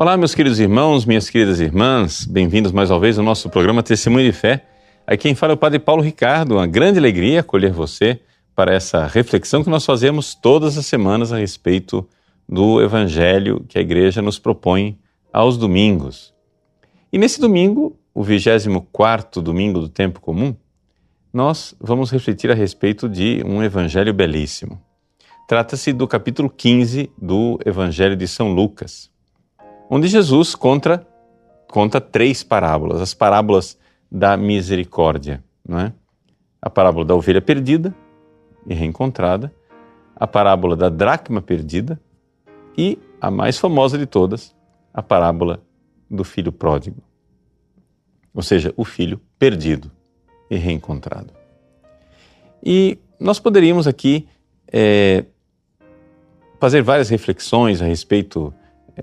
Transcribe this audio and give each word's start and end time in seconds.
Olá, 0.00 0.16
meus 0.16 0.32
queridos 0.32 0.60
irmãos, 0.60 1.04
minhas 1.04 1.28
queridas 1.28 1.58
irmãs, 1.58 2.24
bem-vindos 2.24 2.70
mais 2.70 2.88
uma 2.88 3.00
vez 3.00 3.18
ao 3.18 3.24
nosso 3.24 3.50
programa 3.50 3.82
Testemunho 3.82 4.30
de 4.30 4.32
Fé. 4.32 4.64
Aqui 5.04 5.24
quem 5.24 5.34
fala 5.34 5.54
é 5.54 5.56
o 5.56 5.58
Padre 5.58 5.80
Paulo 5.80 6.00
Ricardo, 6.02 6.52
uma 6.52 6.68
grande 6.68 7.00
alegria 7.00 7.40
acolher 7.40 7.72
você 7.72 8.20
para 8.54 8.72
essa 8.72 9.08
reflexão 9.08 9.64
que 9.64 9.68
nós 9.68 9.84
fazemos 9.84 10.36
todas 10.36 10.78
as 10.78 10.86
semanas 10.86 11.32
a 11.32 11.36
respeito 11.36 12.08
do 12.48 12.80
Evangelho 12.80 13.64
que 13.68 13.76
a 13.76 13.80
Igreja 13.80 14.22
nos 14.22 14.38
propõe 14.38 14.96
aos 15.32 15.58
domingos. 15.58 16.32
E 17.12 17.18
nesse 17.18 17.40
domingo, 17.40 17.98
o 18.14 18.22
24 18.22 19.42
domingo 19.42 19.80
do 19.80 19.88
tempo 19.88 20.20
comum, 20.20 20.54
nós 21.32 21.74
vamos 21.80 22.12
refletir 22.12 22.52
a 22.52 22.54
respeito 22.54 23.08
de 23.08 23.42
um 23.44 23.64
evangelho 23.64 24.14
belíssimo. 24.14 24.80
Trata-se 25.48 25.92
do 25.92 26.06
capítulo 26.06 26.48
15 26.48 27.10
do 27.20 27.58
Evangelho 27.66 28.14
de 28.14 28.28
São 28.28 28.52
Lucas 28.52 29.10
onde 29.88 30.08
Jesus 30.08 30.54
conta, 30.54 31.06
conta 31.68 32.00
três 32.00 32.42
parábolas, 32.42 33.00
as 33.00 33.14
parábolas 33.14 33.78
da 34.10 34.36
misericórdia, 34.36 35.42
não 35.66 35.80
é? 35.80 35.92
A 36.60 36.68
parábola 36.68 37.04
da 37.04 37.14
ovelha 37.14 37.40
perdida 37.40 37.94
e 38.66 38.74
reencontrada, 38.74 39.52
a 40.14 40.26
parábola 40.26 40.76
da 40.76 40.88
dracma 40.88 41.40
perdida 41.40 42.00
e 42.76 42.98
a 43.20 43.30
mais 43.30 43.58
famosa 43.58 43.96
de 43.96 44.06
todas, 44.06 44.54
a 44.92 45.02
parábola 45.02 45.62
do 46.10 46.24
filho 46.24 46.52
pródigo. 46.52 47.02
Ou 48.34 48.42
seja, 48.42 48.72
o 48.76 48.84
filho 48.84 49.20
perdido 49.38 49.90
e 50.50 50.56
reencontrado. 50.56 51.32
E 52.62 52.98
nós 53.18 53.38
poderíamos 53.38 53.86
aqui 53.86 54.28
é, 54.72 55.24
fazer 56.60 56.82
várias 56.82 57.08
reflexões 57.08 57.80
a 57.80 57.84
respeito 57.84 58.52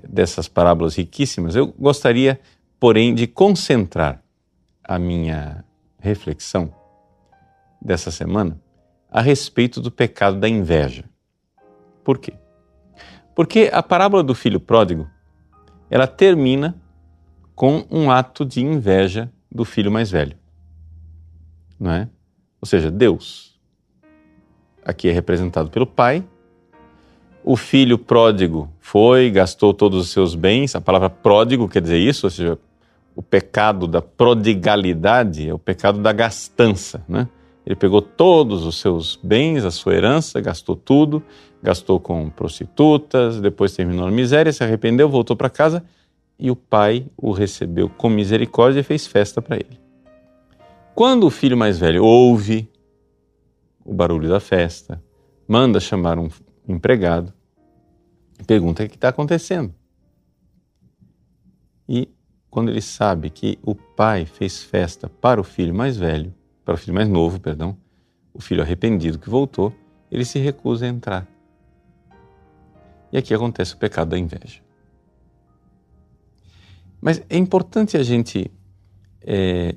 dessas 0.08 0.48
parábolas 0.48 0.96
riquíssimas, 0.96 1.54
eu 1.54 1.66
gostaria, 1.78 2.40
porém, 2.78 3.14
de 3.14 3.26
concentrar 3.26 4.22
a 4.82 4.98
minha 4.98 5.64
reflexão 5.98 6.72
dessa 7.80 8.10
semana 8.10 8.60
a 9.10 9.20
respeito 9.20 9.80
do 9.80 9.90
pecado 9.90 10.38
da 10.38 10.48
inveja. 10.48 11.04
Por 12.04 12.18
quê? 12.18 12.34
Porque 13.34 13.70
a 13.72 13.82
parábola 13.82 14.22
do 14.22 14.34
filho 14.34 14.60
pródigo, 14.60 15.08
ela 15.90 16.06
termina 16.06 16.74
com 17.54 17.86
um 17.90 18.10
ato 18.10 18.44
de 18.44 18.60
inveja 18.62 19.32
do 19.50 19.64
filho 19.64 19.90
mais 19.90 20.10
velho. 20.10 20.36
Não 21.78 21.90
é? 21.90 22.08
Ou 22.60 22.66
seja, 22.66 22.90
Deus 22.90 23.58
aqui 24.84 25.08
é 25.08 25.12
representado 25.12 25.68
pelo 25.68 25.86
pai 25.86 26.24
o 27.48 27.54
filho 27.54 27.96
pródigo 27.96 28.68
foi, 28.80 29.30
gastou 29.30 29.72
todos 29.72 30.00
os 30.00 30.10
seus 30.10 30.34
bens. 30.34 30.74
A 30.74 30.80
palavra 30.80 31.08
pródigo 31.08 31.68
quer 31.68 31.80
dizer 31.80 31.98
isso, 31.98 32.26
ou 32.26 32.30
seja, 32.30 32.58
o 33.14 33.22
pecado 33.22 33.86
da 33.86 34.02
prodigalidade 34.02 35.48
é 35.48 35.54
o 35.54 35.58
pecado 35.58 36.00
da 36.00 36.12
gastança, 36.12 37.04
né? 37.08 37.28
Ele 37.64 37.76
pegou 37.76 38.02
todos 38.02 38.66
os 38.66 38.80
seus 38.80 39.14
bens, 39.22 39.64
a 39.64 39.70
sua 39.70 39.94
herança, 39.94 40.40
gastou 40.40 40.74
tudo, 40.74 41.22
gastou 41.62 42.00
com 42.00 42.28
prostitutas, 42.30 43.40
depois 43.40 43.72
terminou 43.76 44.06
na 44.06 44.12
miséria, 44.12 44.52
se 44.52 44.64
arrependeu, 44.64 45.08
voltou 45.08 45.36
para 45.36 45.48
casa 45.48 45.84
e 46.36 46.50
o 46.50 46.56
pai 46.56 47.06
o 47.16 47.30
recebeu 47.30 47.88
com 47.88 48.08
misericórdia 48.08 48.80
e 48.80 48.84
fez 48.84 49.06
festa 49.06 49.40
para 49.40 49.54
ele. 49.54 49.78
Quando 50.96 51.24
o 51.24 51.30
filho 51.30 51.56
mais 51.56 51.78
velho 51.78 52.04
ouve 52.04 52.68
o 53.84 53.94
barulho 53.94 54.28
da 54.28 54.40
festa, 54.40 55.00
manda 55.46 55.78
chamar 55.78 56.18
um 56.18 56.28
empregado, 56.68 57.35
pergunta 58.44 58.84
o 58.84 58.88
que 58.88 58.94
está 58.94 59.08
acontecendo. 59.08 59.74
E 61.88 62.08
quando 62.50 62.70
ele 62.70 62.80
sabe 62.80 63.30
que 63.30 63.58
o 63.62 63.74
pai 63.74 64.24
fez 64.24 64.62
festa 64.62 65.08
para 65.08 65.40
o 65.40 65.44
filho 65.44 65.74
mais 65.74 65.96
velho, 65.96 66.34
para 66.64 66.74
o 66.74 66.76
filho 66.76 66.94
mais 66.94 67.08
novo, 67.08 67.38
perdão, 67.38 67.76
o 68.32 68.40
filho 68.40 68.62
arrependido 68.62 69.18
que 69.18 69.30
voltou, 69.30 69.72
ele 70.10 70.24
se 70.24 70.38
recusa 70.38 70.86
a 70.86 70.88
entrar. 70.88 71.26
E 73.12 73.18
aqui 73.18 73.32
acontece 73.32 73.74
o 73.74 73.76
pecado 73.76 74.10
da 74.10 74.18
inveja. 74.18 74.60
Mas 77.00 77.22
é 77.28 77.36
importante 77.36 77.96
a 77.96 78.02
gente 78.02 78.50
é, 79.20 79.76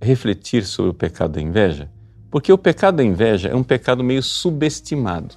refletir 0.00 0.64
sobre 0.64 0.90
o 0.90 0.94
pecado 0.94 1.32
da 1.32 1.40
inveja, 1.40 1.90
porque 2.30 2.52
o 2.52 2.58
pecado 2.58 2.96
da 2.96 3.04
inveja 3.04 3.48
é 3.48 3.54
um 3.54 3.64
pecado 3.64 4.04
meio 4.04 4.22
subestimado. 4.22 5.34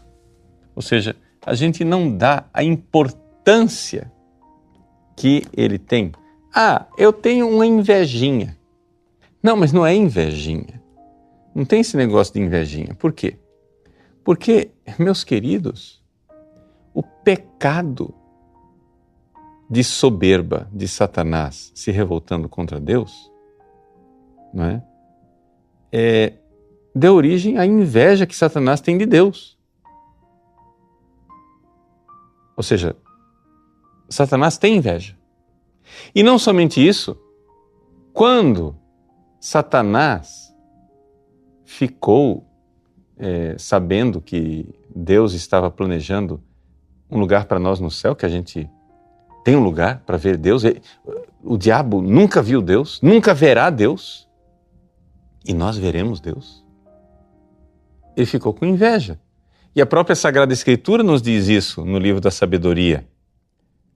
Ou 0.76 0.82
seja, 0.82 1.16
a 1.46 1.54
gente 1.56 1.84
não 1.84 2.16
dá 2.16 2.46
a 2.54 2.64
importância 2.64 4.12
que 5.16 5.44
ele 5.54 5.78
tem. 5.78 6.12
Ah, 6.54 6.86
eu 6.98 7.12
tenho 7.12 7.50
uma 7.50 7.66
invejinha. 7.66 8.58
Não, 9.42 9.56
mas 9.56 9.72
não 9.74 9.86
é 9.86 9.96
invejinha. 9.96 10.82
Não 11.54 11.66
tem 11.66 11.82
esse 11.82 11.98
negócio 11.98 12.34
de 12.34 12.42
invejinha. 12.42 12.94
Por 12.96 13.12
quê? 13.12 13.38
Porque, 14.24 14.70
meus 15.00 15.24
queridos, 15.24 16.02
o 16.94 17.02
pecado 17.02 18.14
de 19.70 19.84
soberba 19.84 20.70
de 20.72 20.88
Satanás 20.88 21.72
se 21.74 21.92
revoltando 21.92 22.50
contra 22.50 22.80
Deus, 22.80 23.32
não 24.54 24.66
é? 24.66 24.84
é 25.92 26.34
deu 26.94 27.16
origem 27.16 27.58
à 27.58 27.66
inveja 27.66 28.26
que 28.26 28.36
Satanás 28.36 28.82
tem 28.82 28.98
de 28.98 29.06
Deus. 29.06 29.58
Ou 32.56 32.64
seja, 32.64 32.96
Satanás 34.10 34.58
tem 34.58 34.78
inveja. 34.78 35.18
E 36.14 36.24
não 36.24 36.38
somente 36.38 36.86
isso, 36.86 37.18
quando 38.14 38.76
Satanás 39.40 40.56
ficou 41.64 42.46
é, 43.18 43.56
sabendo 43.58 44.20
que 44.22 44.68
Deus 44.94 45.34
estava 45.34 45.72
planejando 45.72 46.42
um 47.10 47.20
lugar 47.20 47.46
para 47.46 47.60
nós 47.60 47.80
no 47.80 47.92
céu, 47.92 48.16
que 48.16 48.26
a 48.26 48.30
gente 48.30 48.70
tem 49.44 49.56
um 49.56 49.64
lugar 49.64 50.04
para 50.06 50.18
ver 50.18 50.38
Deus. 50.38 50.64
O 51.44 51.58
diabo 51.58 52.02
nunca 52.02 52.42
viu 52.42 52.62
Deus, 52.62 53.00
nunca 53.02 53.34
verá 53.34 53.70
Deus, 53.70 54.28
e 55.46 55.54
nós 55.54 55.78
veremos 55.78 56.20
Deus. 56.20 56.66
Ele 58.16 58.26
ficou 58.26 58.54
com 58.54 58.66
inveja. 58.66 59.20
E 59.74 59.82
a 59.82 59.86
própria 59.86 60.18
Sagrada 60.18 60.52
Escritura 60.52 61.02
nos 61.02 61.22
diz 61.22 61.48
isso 61.48 61.86
no 61.86 61.98
livro 61.98 62.20
da 62.20 62.30
Sabedoria, 62.30 63.08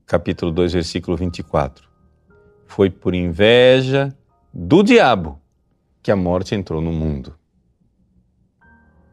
capítulo 0.06 0.50
2, 0.50 0.72
versículo 0.72 1.18
24. 1.18 1.90
Foi 2.66 2.90
por 2.90 3.14
inveja 3.14 4.16
do 4.54 4.82
diabo 4.82 5.38
que 6.02 6.10
a 6.10 6.16
morte 6.16 6.56
entrou 6.56 6.82
no 6.82 6.94
mundo. 6.94 7.38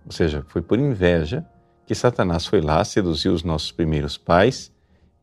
Ou 0.07 0.13
seja, 0.13 0.45
foi 0.47 0.63
por 0.63 0.79
inveja 0.79 1.45
que 1.85 1.97
Satanás 1.97 2.47
foi 2.47 2.61
lá, 2.61 2.85
seduziu 2.85 3.33
os 3.33 3.43
nossos 3.43 3.73
primeiros 3.73 4.17
pais 4.17 4.71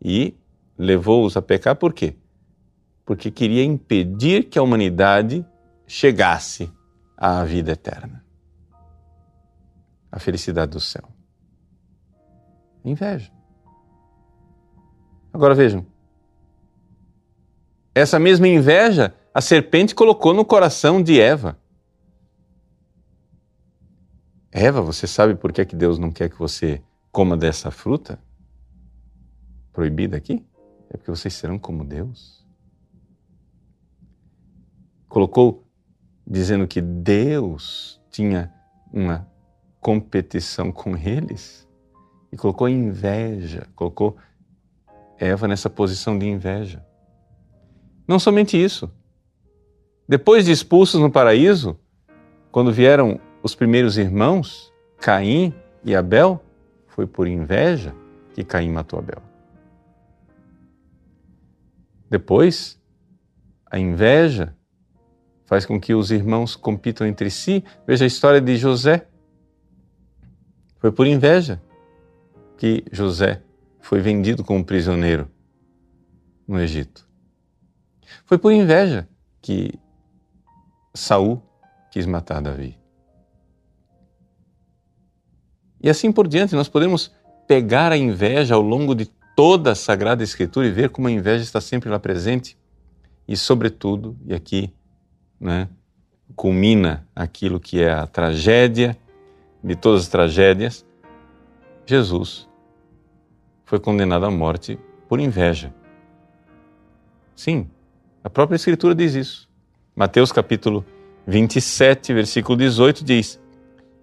e 0.04 0.36
levou-os 0.78 1.38
a 1.38 1.42
pecar. 1.42 1.78
Por 1.78 1.94
quê? 1.94 2.18
Porque 3.06 3.32
queria 3.32 3.64
impedir 3.64 4.44
que 4.44 4.60
a 4.60 4.62
humanidade 4.62 5.46
chegasse 5.88 6.70
à 7.16 7.46
vida 7.46 7.72
eterna, 7.72 8.26
à 10.12 10.20
felicidade 10.20 10.74
do 10.74 10.82
céu. 10.82 11.19
Inveja. 12.84 13.32
Agora 15.34 15.54
vejam. 15.54 15.86
Essa 17.94 18.20
mesma 18.20 18.48
inveja 18.48 19.16
a 19.34 19.42
serpente 19.42 19.94
colocou 19.94 20.34
no 20.34 20.44
coração 20.44 21.02
de 21.02 21.20
Eva. 21.20 21.58
Eva, 24.52 24.82
você 24.82 25.06
sabe 25.06 25.36
por 25.36 25.54
que, 25.54 25.66
que 25.66 25.76
Deus 25.76 26.00
não 26.00 26.12
quer 26.12 26.30
que 26.30 26.40
você 26.40 26.82
coma 27.12 27.38
dessa 27.38 27.70
fruta? 27.70 28.20
Proibida 29.72 30.18
aqui? 30.18 30.46
É 30.90 30.98
porque 30.98 31.12
vocês 31.12 31.34
serão 31.34 31.60
como 31.60 31.86
Deus. 31.86 32.46
Colocou 35.08 35.68
dizendo 36.26 36.68
que 36.68 36.82
Deus 36.82 38.02
tinha 38.10 38.54
uma 38.92 39.28
competição 39.80 40.72
com 40.72 40.98
eles 40.98 41.69
e 42.32 42.38
colocou 42.38 42.70
inveja, 42.70 43.68
colocou 43.76 44.18
Eva 45.18 45.48
nessa 45.48 45.70
posição 45.70 46.18
de 46.18 46.26
inveja. 46.26 46.86
Não 48.08 48.18
somente 48.18 48.62
isso. 48.62 48.90
Depois 50.08 50.46
de 50.46 50.52
expulsos 50.52 51.00
no 51.00 51.12
paraíso, 51.12 51.78
quando 52.52 52.72
vieram 52.72 53.20
os 53.44 53.54
primeiros 53.54 53.98
irmãos, 53.98 54.74
Caim 54.98 55.54
e 55.84 55.96
Abel, 55.96 56.42
foi 56.88 57.06
por 57.06 57.28
inveja 57.28 57.94
que 58.34 58.44
Caim 58.44 58.72
matou 58.72 59.00
Abel. 59.00 59.22
Depois, 62.10 62.80
a 63.70 63.78
inveja 63.78 64.56
faz 65.46 65.66
com 65.66 65.80
que 65.80 65.94
os 65.94 66.12
irmãos 66.12 66.56
compitam 66.56 67.06
entre 67.06 67.30
si. 67.30 67.64
Veja 67.86 68.06
a 68.06 68.08
história 68.08 68.42
de 68.42 68.58
José. 68.58 69.08
Foi 70.78 70.92
por 70.92 71.06
inveja 71.06 71.62
que 72.60 72.84
José 72.92 73.42
foi 73.80 74.02
vendido 74.02 74.44
como 74.44 74.66
prisioneiro 74.66 75.32
no 76.46 76.60
Egito. 76.60 77.08
Foi 78.26 78.38
por 78.38 78.52
inveja 78.52 79.08
que 79.42 79.80
Saul 80.94 81.42
quis 81.90 82.06
matar 82.06 82.42
Davi. 82.42 82.78
E 85.82 85.90
assim 85.90 86.12
por 86.12 86.28
diante, 86.28 86.54
nós 86.54 86.68
podemos 86.68 87.16
pegar 87.48 87.94
a 87.94 87.98
inveja 87.98 88.56
ao 88.56 88.62
longo 88.62 88.94
de 88.94 89.06
toda 89.38 89.72
a 89.72 89.76
Sagrada 89.76 90.22
Escritura 90.22 90.68
e 90.68 90.72
ver 90.72 90.90
como 90.90 91.08
a 91.08 91.12
inveja 91.12 91.42
está 91.42 91.62
sempre 91.62 91.90
lá 91.90 91.98
presente. 91.98 92.58
E, 93.26 93.38
sobretudo, 93.38 94.18
e 94.26 94.34
aqui 94.34 94.74
né, 95.40 95.70
culmina 96.36 97.08
aquilo 97.16 97.58
que 97.58 97.82
é 97.82 97.90
a 97.90 98.06
tragédia 98.06 98.98
de 99.64 99.78
todas 99.78 100.02
as 100.02 100.08
tragédias, 100.10 100.86
Jesus 101.86 102.49
foi 103.70 103.80
condenado 103.80 104.26
à 104.26 104.32
morte 104.32 104.80
por 105.08 105.20
inveja. 105.20 105.72
Sim, 107.36 107.70
a 108.24 108.30
própria 108.30 108.56
Escritura 108.56 108.96
diz 108.96 109.14
isso. 109.14 109.48
Mateus 109.96 110.32
capítulo 110.32 110.84
27, 111.28 112.12
versículo 112.12 112.58
18 112.58 113.06
diz: 113.06 113.40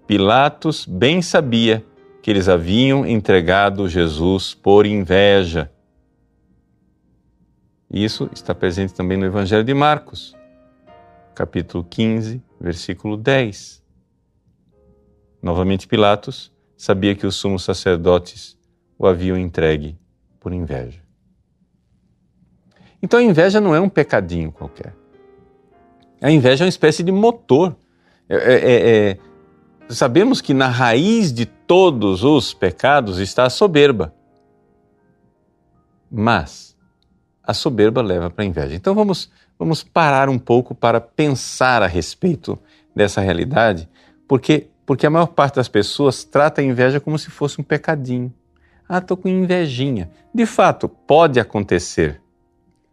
Pilatos 0.06 0.86
bem 0.86 1.20
sabia 1.20 1.84
que 2.22 2.30
eles 2.30 2.48
haviam 2.48 3.04
entregado 3.04 3.88
Jesus 3.88 4.54
por 4.54 4.86
inveja. 4.86 5.68
Isso 7.90 8.30
está 8.32 8.54
presente 8.54 8.94
também 8.94 9.18
no 9.18 9.26
Evangelho 9.26 9.64
de 9.64 9.74
Marcos, 9.74 10.36
capítulo 11.34 11.82
15, 11.82 12.40
versículo 12.60 13.16
10. 13.16 13.82
Novamente, 15.42 15.88
Pilatos 15.88 16.52
sabia 16.76 17.16
que 17.16 17.26
os 17.26 17.34
sumos 17.34 17.64
sacerdotes 17.64 18.55
o 18.98 19.06
haviam 19.06 19.37
entregue 19.37 19.98
por 20.40 20.52
inveja. 20.52 21.00
Então 23.02 23.20
a 23.20 23.22
inveja 23.22 23.60
não 23.60 23.75
é 23.75 23.81
um 23.81 23.88
pecadinho 23.88 24.50
qualquer. 24.50 24.94
A 26.20 26.31
inveja 26.31 26.64
é 26.64 26.66
uma 26.66 26.70
espécie 26.70 27.02
de 27.02 27.12
motor. 27.12 27.76
É, 28.28 28.37
é, 28.37 29.10
é, 29.10 29.19
sabemos 29.88 30.40
que 30.40 30.54
na 30.54 30.69
raiz 30.69 31.32
de 31.32 31.46
todos 31.46 32.25
os 32.25 32.54
pecados 32.54 33.19
está 33.19 33.44
a 33.44 33.50
soberba. 33.50 34.14
Mas 36.10 36.76
a 37.42 37.52
soberba 37.54 38.02
leva 38.02 38.31
para 38.31 38.44
a 38.44 38.46
inveja. 38.46 38.75
Então 38.75 38.94
vamos, 38.94 39.31
vamos 39.58 39.82
parar 39.82 40.28
um 40.28 40.38
pouco 40.38 40.75
para 40.75 41.00
pensar 41.00 41.82
a 41.82 41.87
respeito 41.87 42.58
dessa 42.94 43.20
realidade, 43.20 43.88
porque, 44.26 44.69
porque 44.87 45.06
a 45.06 45.10
maior 45.10 45.26
parte 45.26 45.56
das 45.56 45.69
pessoas 45.69 46.25
trata 46.25 46.60
a 46.60 46.64
inveja 46.64 46.99
como 46.99 47.19
se 47.19 47.31
fosse 47.31 47.60
um 47.60 47.64
pecadinho. 47.64 48.32
Ah, 48.88 48.98
estou 48.98 49.16
com 49.16 49.28
invejinha. 49.28 50.10
De 50.32 50.46
fato, 50.46 50.88
pode 50.88 51.40
acontecer 51.40 52.20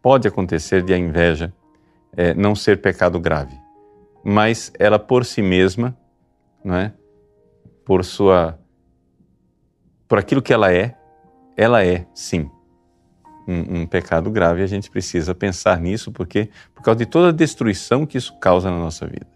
pode 0.03 0.27
acontecer 0.27 0.83
de 0.83 0.93
a 0.93 0.97
inveja 0.97 1.53
é, 2.11 2.33
não 2.33 2.53
ser 2.53 2.81
pecado 2.81 3.17
grave, 3.21 3.57
mas 4.23 4.71
ela 4.77 4.99
por 4.99 5.23
si 5.23 5.41
mesma, 5.41 5.97
não 6.63 6.75
é? 6.75 6.93
Por 7.85 8.03
sua, 8.03 8.59
por 10.07 10.19
aquilo 10.19 10.41
que 10.41 10.53
ela 10.53 10.71
é, 10.71 10.95
ela 11.55 11.83
é 11.85 12.05
sim 12.13 12.51
um, 13.47 13.79
um 13.81 13.87
pecado 13.87 14.29
grave. 14.29 14.61
A 14.61 14.67
gente 14.67 14.91
precisa 14.91 15.33
pensar 15.33 15.79
nisso 15.79 16.11
porque 16.11 16.49
por 16.75 16.83
causa 16.83 16.97
de 16.97 17.05
toda 17.05 17.29
a 17.29 17.31
destruição 17.31 18.05
que 18.05 18.17
isso 18.17 18.37
causa 18.39 18.69
na 18.69 18.77
nossa 18.77 19.07
vida. 19.07 19.27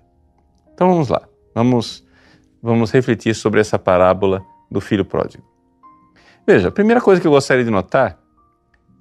Então 0.74 0.89
vamos 0.89 1.07
lá, 1.07 1.27
vamos 1.56 2.06
vamos 2.62 2.92
refletir 2.92 3.33
sobre 3.33 3.62
essa 3.62 3.80
parábola 3.80 4.45
do 4.69 4.81
filho 4.81 5.06
pródigo. 5.06 5.45
Veja, 6.48 6.70
a 6.70 6.72
primeira 6.72 7.02
coisa 7.02 7.20
que 7.20 7.28
eu 7.28 7.32
gostaria 7.32 7.66
de 7.66 7.70
notar 7.70 8.18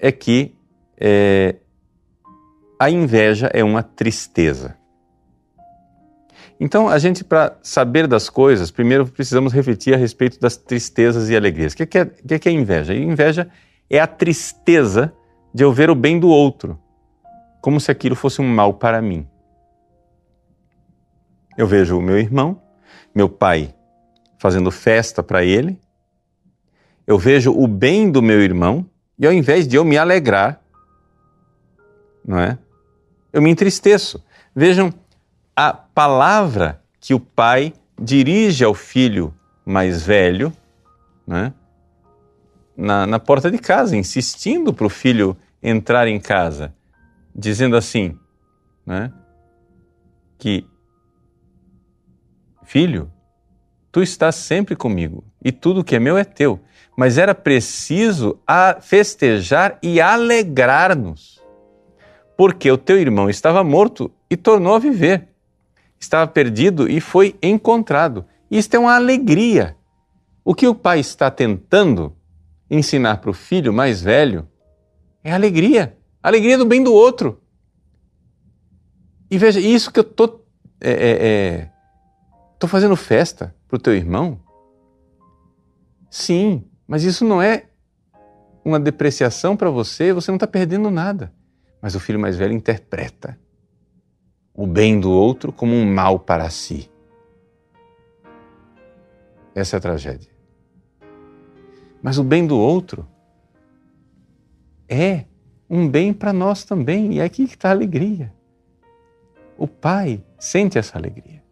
é 0.01 0.11
que 0.11 0.57
é, 0.99 1.55
a 2.77 2.91
inveja 2.91 3.49
é 3.55 3.63
uma 3.63 3.85
tristeza. 3.85 4.77
Então, 6.59 6.89
a 6.89 6.99
gente, 6.99 7.23
para 7.23 7.57
saber 7.63 8.09
das 8.09 8.29
coisas, 8.29 8.73
primeiro 8.73 9.07
precisamos 9.07 9.53
refletir 9.53 9.95
a 9.95 9.97
respeito 9.97 10.41
das 10.41 10.57
tristezas 10.57 11.31
e 11.31 11.37
alegrias. 11.37 11.73
O 11.73 11.77
que 11.77 11.99
é, 11.99 12.39
que 12.39 12.49
é 12.49 12.53
inveja? 12.53 12.93
A 12.93 12.97
inveja 12.97 13.49
é 13.89 14.01
a 14.01 14.09
tristeza 14.09 15.13
de 15.55 15.63
eu 15.63 15.73
ver 15.73 15.89
o 15.89 15.95
bem 15.95 16.19
do 16.19 16.29
outro, 16.29 16.77
como 17.61 17.79
se 17.79 17.93
aquilo 17.93 18.17
fosse 18.17 18.41
um 18.41 18.49
mal 18.49 18.75
para 18.75 19.01
mim. 19.01 19.25
Eu 21.57 21.69
vejo 21.69 21.97
o 21.97 22.03
meu 22.03 22.19
irmão, 22.19 22.61
meu 23.15 23.29
pai 23.29 23.73
fazendo 24.37 24.71
festa 24.73 25.23
para 25.23 25.45
ele, 25.45 25.79
eu 27.07 27.19
vejo 27.19 27.53
o 27.53 27.67
bem 27.67 28.11
do 28.11 28.23
meu 28.23 28.41
irmão, 28.41 28.89
e 29.19 29.27
ao 29.27 29.33
invés 29.33 29.67
de 29.67 29.77
eu 29.77 29.85
me 29.85 29.97
alegrar, 29.97 30.61
não 32.25 32.39
é? 32.39 32.59
Eu 33.33 33.41
me 33.41 33.51
entristeço. 33.51 34.23
Vejam 34.55 34.93
a 35.55 35.73
palavra 35.73 36.83
que 37.01 37.15
o 37.15 37.21
pai 37.21 37.73
dirige 38.01 38.65
ao 38.65 38.75
filho 38.75 39.33
mais 39.65 40.03
velho, 40.03 40.53
né? 41.27 41.53
na, 42.77 43.07
na 43.07 43.19
porta 43.19 43.51
de 43.51 43.59
casa, 43.59 43.97
insistindo 43.97 44.73
para 44.73 44.87
o 44.87 44.91
filho 44.91 45.37
entrar 45.63 46.07
em 46.07 46.21
casa, 46.21 46.75
dizendo 47.35 47.77
assim, 47.77 48.19
né? 48.85 49.13
que 50.39 50.67
filho, 52.65 53.11
tu 53.91 54.03
estás 54.03 54.35
sempre 54.35 54.77
comigo 54.77 55.25
e 55.43 55.51
tudo 55.51 55.85
que 55.85 55.97
é 55.97 55.99
meu 55.99 56.19
é 56.19 56.25
teu, 56.25 56.61
mas 56.97 57.19
era 57.19 57.35
preciso 57.35 58.39
festejar 58.81 59.79
e 59.83 60.01
alegrar-nos 60.01 61.37
porque 62.37 62.71
o 62.71 62.77
teu 62.77 62.99
irmão 62.99 63.31
estava 63.31 63.65
morto 63.65 64.13
e 64.31 64.37
tornou 64.37 64.75
a 64.75 64.79
viver. 64.79 65.29
Estava 65.99 66.27
perdido 66.27 66.89
e 66.89 67.01
foi 67.01 67.37
encontrado. 67.43 68.27
Isto 68.51 68.75
é 68.75 68.79
uma 68.79 68.95
alegria. 68.95 69.77
O 70.45 70.55
que 70.55 70.69
o 70.69 70.75
pai 70.75 71.01
está 71.01 71.31
tentando 71.31 72.15
ensinar 72.71 73.19
para 73.19 73.31
o 73.31 73.35
filho 73.35 73.73
mais 73.73 74.03
velho 74.03 74.47
é 75.25 75.33
alegria. 75.33 75.97
Alegria 76.23 76.59
do 76.59 76.67
bem 76.67 76.83
do 76.83 76.93
outro. 76.93 77.41
E 79.31 79.39
veja, 79.39 79.59
isso 79.59 79.91
que 79.91 79.99
eu 79.99 80.05
estou 80.05 80.45
é, 80.81 80.91
é, 80.91 81.71
é, 82.63 82.67
fazendo 82.69 82.97
festa 82.97 83.55
para 83.67 83.77
o 83.77 83.81
teu 83.81 83.95
irmão? 83.95 84.41
Sim, 86.11 86.65
mas 86.87 87.05
isso 87.05 87.25
não 87.25 87.41
é 87.41 87.67
uma 88.65 88.81
depreciação 88.81 89.57
para 89.57 89.71
você, 89.71 90.13
você 90.13 90.31
não 90.31 90.37
está 90.37 90.47
perdendo 90.47 90.91
nada. 90.91 91.33
Mas 91.81 91.95
o 91.95 92.01
filho 92.01 92.19
mais 92.19 92.37
velho 92.37 92.53
interpreta 92.53 93.39
o 94.57 94.67
bem 94.67 94.99
do 94.99 95.11
outro 95.11 95.53
como 95.53 95.75
um 95.75 95.93
mal 95.93 96.19
para 96.19 96.49
si. 96.49 96.91
Essa 99.55 99.77
é 99.77 99.79
a 99.79 99.81
tragédia. 99.81 100.31
Mas 102.03 102.19
o 102.19 102.25
bem 102.25 102.47
do 102.47 102.59
outro 102.59 103.07
é 104.89 105.27
um 105.69 105.89
bem 105.89 106.13
para 106.13 106.33
nós 106.33 106.65
também, 106.65 107.15
e 107.15 107.21
é 107.21 107.25
aqui 107.25 107.47
que 107.47 107.55
está 107.55 107.69
a 107.69 107.73
alegria. 107.73 108.33
O 109.59 109.67
pai 109.67 110.23
sente 110.39 110.79
essa 110.79 110.97
alegria. 110.97 111.43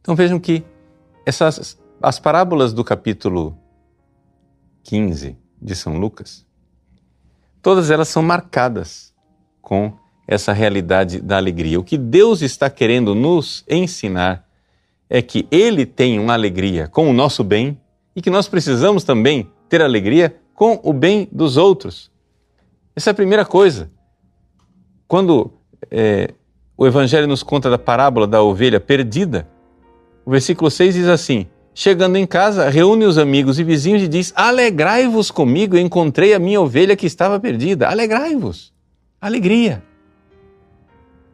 Então 0.00 0.14
vejam 0.14 0.40
que 0.40 0.64
essas, 1.26 1.80
as 2.04 2.18
parábolas 2.18 2.72
do 2.72 2.84
capítulo 2.84 3.56
15 4.82 5.36
de 5.60 5.74
São 5.74 5.96
Lucas 5.96 6.44
todas 7.62 7.90
elas 7.90 8.08
são 8.08 8.22
marcadas 8.22 9.14
com 9.62 9.90
essa 10.28 10.52
realidade 10.52 11.18
da 11.22 11.38
alegria. 11.38 11.80
O 11.80 11.82
que 11.82 11.96
Deus 11.96 12.42
está 12.42 12.68
querendo 12.68 13.14
nos 13.14 13.64
ensinar 13.66 14.46
é 15.08 15.22
que 15.22 15.48
Ele 15.50 15.86
tem 15.86 16.20
uma 16.20 16.34
alegria 16.34 16.88
com 16.88 17.08
o 17.08 17.12
nosso 17.14 17.42
bem 17.42 17.80
e 18.14 18.20
que 18.20 18.28
nós 18.28 18.48
precisamos 18.48 19.02
também 19.02 19.50
ter 19.66 19.80
alegria 19.80 20.36
com 20.54 20.78
o 20.82 20.92
bem 20.92 21.26
dos 21.32 21.56
outros. 21.56 22.10
Essa 22.94 23.10
é 23.10 23.12
a 23.12 23.14
primeira 23.14 23.46
coisa. 23.46 23.90
Quando 25.08 25.54
é, 25.90 26.34
o 26.76 26.86
Evangelho 26.86 27.26
nos 27.26 27.42
conta 27.42 27.70
da 27.70 27.78
parábola 27.78 28.26
da 28.26 28.42
ovelha 28.42 28.78
perdida, 28.78 29.48
o 30.22 30.30
versículo 30.30 30.70
6 30.70 30.94
diz 30.94 31.08
assim: 31.08 31.46
Chegando 31.76 32.14
em 32.16 32.24
casa, 32.24 32.70
reúne 32.70 33.04
os 33.04 33.18
amigos 33.18 33.58
e 33.58 33.64
vizinhos 33.64 34.00
e 34.00 34.06
diz: 34.06 34.32
Alegrai-vos 34.36 35.32
comigo, 35.32 35.76
encontrei 35.76 36.32
a 36.32 36.38
minha 36.38 36.60
ovelha 36.60 36.94
que 36.94 37.04
estava 37.04 37.40
perdida. 37.40 37.88
Alegrai-vos. 37.88 38.72
Alegria. 39.20 39.82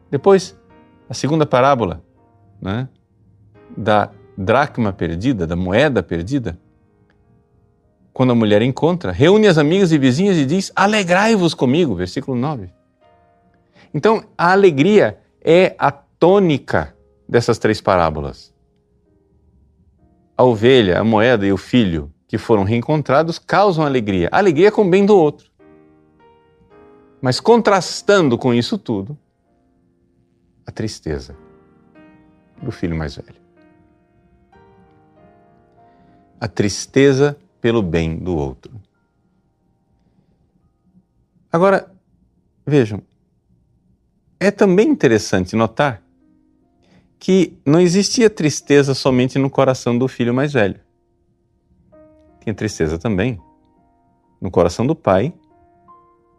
Depois, 0.09 0.57
a 1.07 1.13
segunda 1.13 1.45
parábola 1.45 2.03
né, 2.59 2.89
da 3.77 4.09
dracma 4.35 4.91
perdida, 4.91 5.45
da 5.45 5.55
moeda 5.55 6.01
perdida. 6.01 6.57
Quando 8.11 8.31
a 8.31 8.35
mulher 8.35 8.63
encontra, 8.63 9.11
reúne 9.11 9.47
as 9.47 9.59
amigas 9.59 9.91
e 9.91 9.97
vizinhas 9.99 10.37
e 10.37 10.45
diz: 10.45 10.71
Alegrai-vos 10.75 11.53
comigo. 11.53 11.93
Versículo 11.93 12.35
9. 12.35 12.67
Então, 13.93 14.23
a 14.35 14.53
alegria 14.53 15.19
é 15.39 15.75
a 15.77 15.91
tônica 15.91 16.95
dessas 17.29 17.59
três 17.59 17.79
parábolas 17.79 18.51
a 20.37 20.43
ovelha, 20.43 20.99
a 20.99 21.03
moeda 21.03 21.45
e 21.45 21.51
o 21.51 21.57
filho 21.57 22.11
que 22.27 22.37
foram 22.37 22.63
reencontrados 22.63 23.37
causam 23.37 23.85
alegria. 23.85 24.29
Alegria 24.31 24.71
com 24.71 24.83
o 24.83 24.89
bem 24.89 25.05
do 25.05 25.15
outro. 25.15 25.51
Mas 27.21 27.39
contrastando 27.39 28.37
com 28.37 28.53
isso 28.53 28.77
tudo, 28.77 29.17
a 30.65 30.71
tristeza 30.71 31.35
do 32.61 32.71
filho 32.71 32.95
mais 32.95 33.15
velho. 33.15 33.41
A 36.39 36.47
tristeza 36.47 37.37
pelo 37.59 37.83
bem 37.83 38.17
do 38.17 38.35
outro. 38.35 38.81
Agora, 41.51 41.91
vejam, 42.65 43.03
é 44.39 44.49
também 44.49 44.87
interessante 44.87 45.55
notar 45.55 46.01
que 47.21 47.55
não 47.63 47.79
existia 47.79 48.31
tristeza 48.31 48.95
somente 48.95 49.37
no 49.37 49.47
coração 49.47 49.95
do 49.95 50.07
filho 50.07 50.33
mais 50.33 50.51
velho. 50.53 50.79
Tinha 52.39 52.55
tristeza 52.55 52.97
também 52.97 53.39
no 54.41 54.49
coração 54.49 54.87
do 54.87 54.95
pai 54.95 55.31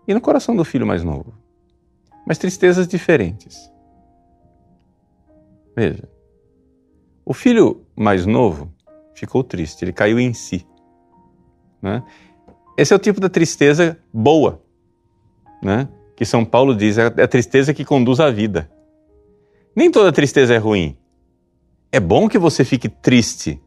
e 0.08 0.12
no 0.12 0.20
coração 0.20 0.56
do 0.56 0.64
filho 0.64 0.84
mais 0.84 1.04
novo. 1.04 1.32
Mas 2.26 2.36
tristezas 2.36 2.88
diferentes. 2.88 3.70
Veja, 5.76 6.08
o 7.24 7.32
filho 7.32 7.86
mais 7.94 8.26
novo 8.26 8.74
ficou 9.14 9.44
triste, 9.44 9.84
ele 9.84 9.92
caiu 9.92 10.18
em 10.18 10.34
si. 10.34 10.66
Né? 11.80 12.02
Esse 12.76 12.92
é 12.92 12.96
o 12.96 12.98
tipo 12.98 13.20
da 13.20 13.28
tristeza 13.28 13.96
boa, 14.12 14.60
né? 15.62 15.88
que 16.16 16.24
São 16.24 16.44
Paulo 16.44 16.74
diz, 16.74 16.98
é 16.98 17.06
a 17.06 17.28
tristeza 17.28 17.72
que 17.72 17.84
conduz 17.84 18.18
à 18.18 18.32
vida. 18.32 18.68
Nem 19.74 19.90
toda 19.90 20.12
tristeza 20.12 20.54
é 20.54 20.58
ruim. 20.58 20.96
É 21.90 21.98
bom 21.98 22.28
que 22.28 22.38
você 22.38 22.64
fique 22.64 22.88
triste 22.88 23.60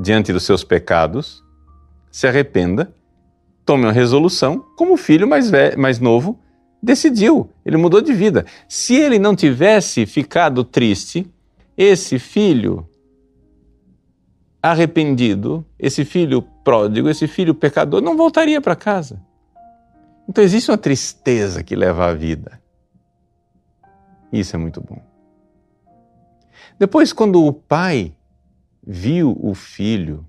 diante 0.00 0.32
dos 0.32 0.44
seus 0.44 0.62
pecados, 0.62 1.42
se 2.10 2.26
arrependa, 2.26 2.94
tome 3.64 3.84
uma 3.84 3.92
resolução, 3.92 4.64
como 4.76 4.94
o 4.94 4.96
filho 4.96 5.26
mais, 5.26 5.50
velho, 5.50 5.78
mais 5.78 5.98
novo 5.98 6.38
decidiu, 6.82 7.50
ele 7.64 7.76
mudou 7.76 8.00
de 8.00 8.12
vida. 8.12 8.46
Se 8.68 8.94
ele 8.94 9.18
não 9.18 9.34
tivesse 9.34 10.06
ficado 10.06 10.62
triste, 10.62 11.28
esse 11.76 12.18
filho 12.18 12.88
arrependido, 14.62 15.64
esse 15.78 16.04
filho 16.04 16.42
pródigo, 16.64 17.08
esse 17.08 17.26
filho 17.26 17.54
pecador, 17.54 18.00
não 18.00 18.16
voltaria 18.16 18.60
para 18.60 18.76
casa. 18.76 19.20
Então 20.28 20.42
existe 20.42 20.70
uma 20.70 20.78
tristeza 20.78 21.62
que 21.62 21.74
leva 21.74 22.06
à 22.06 22.14
vida. 22.14 22.60
Isso 24.32 24.54
é 24.54 24.58
muito 24.58 24.80
bom. 24.80 25.02
Depois, 26.78 27.12
quando 27.12 27.44
o 27.44 27.52
pai 27.52 28.14
viu 28.86 29.36
o 29.40 29.54
filho 29.54 30.26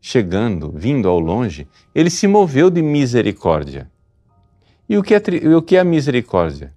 chegando, 0.00 0.72
vindo 0.72 1.08
ao 1.08 1.18
longe, 1.18 1.68
ele 1.94 2.10
se 2.10 2.26
moveu 2.26 2.70
de 2.70 2.82
misericórdia. 2.82 3.90
E 4.88 4.96
o 4.96 5.02
que 5.02 5.14
é, 5.14 5.18
o 5.54 5.62
que 5.62 5.76
é 5.76 5.80
a 5.80 5.84
misericórdia? 5.84 6.74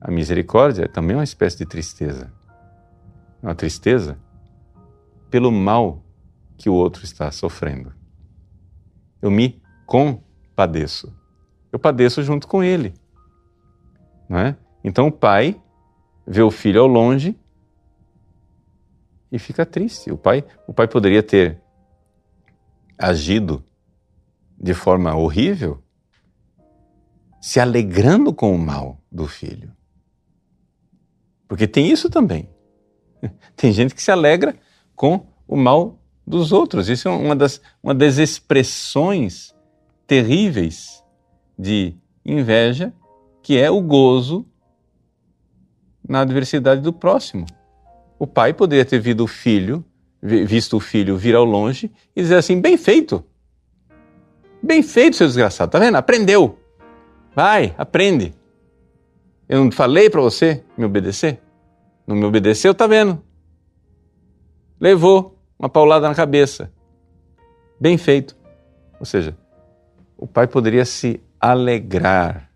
A 0.00 0.10
misericórdia 0.10 0.84
é 0.84 0.88
também 0.88 1.16
uma 1.16 1.24
espécie 1.24 1.58
de 1.58 1.66
tristeza. 1.66 2.32
Uma 3.42 3.54
tristeza 3.54 4.18
pelo 5.30 5.50
mal 5.50 6.02
que 6.56 6.68
o 6.68 6.74
outro 6.74 7.04
está 7.04 7.30
sofrendo. 7.30 7.92
Eu 9.22 9.30
me 9.30 9.60
compadeço. 9.86 11.12
Eu 11.72 11.78
padeço 11.78 12.22
junto 12.22 12.46
com 12.46 12.62
ele. 12.62 12.94
Não 14.28 14.38
é? 14.38 14.56
Então 14.84 15.06
o 15.06 15.12
pai 15.12 15.60
vê 16.26 16.42
o 16.42 16.50
filho 16.50 16.80
ao 16.80 16.86
longe 16.86 17.36
e 19.30 19.38
fica 19.38 19.64
triste. 19.64 20.10
O 20.10 20.16
pai, 20.16 20.44
o 20.66 20.74
pai 20.74 20.86
poderia 20.86 21.22
ter 21.22 21.60
agido 22.98 23.64
de 24.60 24.74
forma 24.74 25.14
horrível, 25.14 25.82
se 27.40 27.60
alegrando 27.60 28.34
com 28.34 28.54
o 28.54 28.58
mal 28.58 29.00
do 29.10 29.26
filho. 29.26 29.72
Porque 31.46 31.66
tem 31.66 31.90
isso 31.90 32.10
também. 32.10 32.50
Tem 33.56 33.72
gente 33.72 33.94
que 33.94 34.02
se 34.02 34.10
alegra 34.10 34.54
com 34.94 35.26
o 35.46 35.56
mal 35.56 35.98
dos 36.26 36.52
outros. 36.52 36.88
Isso 36.88 37.08
é 37.08 37.10
uma 37.10 37.34
das, 37.34 37.60
uma 37.82 37.94
das 37.94 38.18
expressões 38.18 39.54
terríveis 40.06 41.02
de 41.58 41.96
inveja, 42.24 42.92
que 43.48 43.56
é 43.56 43.70
o 43.70 43.80
gozo 43.80 44.44
na 46.06 46.20
adversidade 46.20 46.82
do 46.82 46.92
próximo. 46.92 47.46
O 48.18 48.26
pai 48.26 48.52
poderia 48.52 48.84
ter 48.84 48.98
visto 49.00 49.24
o 49.24 49.26
filho, 49.26 49.82
visto 50.22 50.76
o 50.76 50.80
filho 50.80 51.16
vir 51.16 51.34
ao 51.34 51.46
longe 51.46 51.90
e 52.14 52.20
dizer 52.20 52.34
assim: 52.34 52.60
bem 52.60 52.76
feito. 52.76 53.24
Bem 54.62 54.82
feito, 54.82 55.16
seu 55.16 55.26
desgraçado. 55.26 55.70
Tá 55.72 55.78
vendo? 55.78 55.96
Aprendeu. 55.96 56.58
Vai, 57.34 57.74
aprende. 57.78 58.34
Eu 59.48 59.64
não 59.64 59.72
falei 59.72 60.10
para 60.10 60.20
você 60.20 60.62
me 60.76 60.84
obedecer? 60.84 61.40
Não 62.06 62.14
me 62.14 62.26
obedeceu, 62.26 62.74
tá 62.74 62.86
vendo? 62.86 63.18
Levou 64.78 65.38
uma 65.58 65.70
paulada 65.70 66.06
na 66.06 66.14
cabeça. 66.14 66.70
Bem 67.80 67.96
feito. 67.96 68.36
Ou 69.00 69.06
seja, 69.06 69.34
o 70.18 70.26
pai 70.26 70.46
poderia 70.46 70.84
se 70.84 71.18
alegrar 71.40 72.47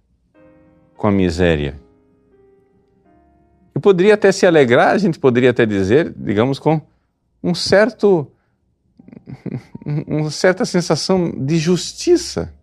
com 1.03 1.09
a 1.09 1.11
miséria 1.11 1.83
e 3.75 3.81
poderia 3.81 4.15
até 4.15 4.31
se 4.31 4.47
alegrar, 4.47 4.91
a 4.91 4.99
gente 4.99 5.19
poderia 5.19 5.51
até 5.51 5.67
dizer, 5.67 6.15
digamos, 6.17 6.61
com 6.61 6.81
um 7.43 7.57
certo 7.57 8.31
uma 10.07 10.31
certa 10.31 10.65
sensação 10.65 11.29
de 11.45 11.59
justiça, 11.59 12.55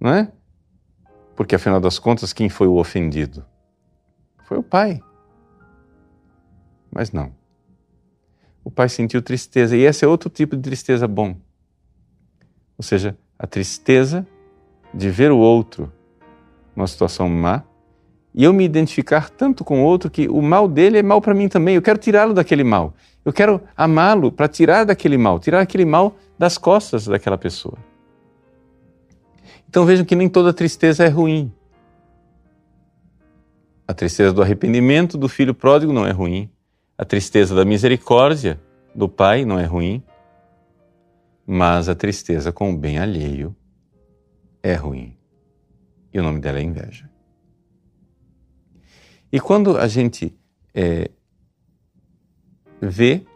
não 0.00 0.10
é? 0.12 0.30
Porque 1.34 1.56
afinal 1.56 1.80
das 1.80 1.98
contas, 1.98 2.32
quem 2.32 2.48
foi 2.48 2.68
o 2.68 2.76
ofendido? 2.76 3.44
Foi 4.44 4.56
o 4.56 4.62
pai. 4.62 5.02
Mas 6.92 7.10
não. 7.10 7.34
O 8.62 8.70
pai 8.70 8.88
sentiu 8.88 9.20
tristeza, 9.20 9.76
e 9.76 9.80
esse 9.80 10.04
é 10.04 10.08
outro 10.08 10.30
tipo 10.30 10.54
de 10.54 10.62
tristeza 10.62 11.08
bom. 11.08 11.36
Ou 12.78 12.84
seja, 12.84 13.18
a 13.36 13.48
tristeza 13.48 14.24
de 14.94 15.10
ver 15.10 15.32
o 15.32 15.38
outro 15.38 15.92
numa 16.76 16.86
situação 16.86 17.28
má 17.28 17.62
e 18.34 18.42
eu 18.42 18.52
me 18.52 18.64
identificar 18.64 19.30
tanto 19.30 19.62
com 19.62 19.82
o 19.82 19.84
outro 19.84 20.10
que 20.10 20.28
o 20.28 20.42
mal 20.42 20.66
dele 20.66 20.98
é 20.98 21.02
mal 21.02 21.20
para 21.20 21.32
mim 21.32 21.48
também. 21.48 21.76
Eu 21.76 21.82
quero 21.82 21.98
tirá-lo 21.98 22.34
daquele 22.34 22.64
mal. 22.64 22.92
Eu 23.24 23.32
quero 23.32 23.60
amá-lo 23.76 24.32
para 24.32 24.48
tirar 24.48 24.84
daquele 24.84 25.16
mal, 25.16 25.38
tirar 25.38 25.60
aquele 25.60 25.84
mal 25.84 26.16
das 26.36 26.58
costas 26.58 27.06
daquela 27.06 27.38
pessoa. 27.38 27.78
Então 29.68 29.84
vejam 29.84 30.04
que 30.04 30.16
nem 30.16 30.28
toda 30.28 30.52
tristeza 30.52 31.04
é 31.04 31.08
ruim. 31.08 31.52
A 33.86 33.94
tristeza 33.94 34.32
do 34.32 34.42
arrependimento 34.42 35.16
do 35.16 35.28
filho 35.28 35.54
pródigo 35.54 35.92
não 35.92 36.04
é 36.04 36.10
ruim. 36.10 36.50
A 36.98 37.04
tristeza 37.04 37.54
da 37.54 37.64
misericórdia 37.64 38.60
do 38.94 39.08
pai 39.08 39.44
não 39.44 39.60
é 39.60 39.64
ruim. 39.64 40.02
Mas 41.46 41.88
a 41.88 41.94
tristeza 41.94 42.50
com 42.50 42.72
o 42.72 42.76
bem 42.76 42.98
alheio 42.98 43.54
é 44.62 44.74
ruim. 44.74 45.16
E 46.14 46.18
o 46.20 46.22
nome 46.22 46.38
dela 46.38 46.60
é 46.60 46.62
inveja. 46.62 47.10
E 49.32 49.40
quando 49.40 49.76
a 49.76 49.88
gente 49.88 50.32
é, 50.72 51.10
vê 52.80 53.26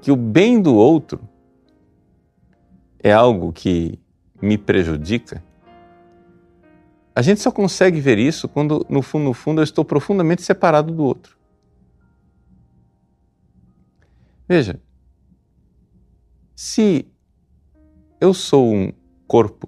que 0.00 0.12
o 0.12 0.16
bem 0.16 0.62
do 0.62 0.76
outro 0.76 1.28
é 3.00 3.12
algo 3.12 3.52
que 3.52 3.98
me 4.40 4.56
prejudica, 4.56 5.42
a 7.16 7.20
gente 7.20 7.40
só 7.40 7.50
consegue 7.50 8.00
ver 8.00 8.18
isso 8.18 8.48
quando, 8.48 8.86
no 8.88 9.02
fundo, 9.02 9.24
no 9.24 9.34
fundo, 9.34 9.60
eu 9.60 9.64
estou 9.64 9.84
profundamente 9.84 10.42
separado 10.42 10.92
do 10.92 11.02
outro. 11.02 11.36
Veja, 14.48 14.80
se 16.54 17.08
eu 18.20 18.32
sou 18.32 18.72
um 18.72 18.92
corpo 19.26 19.63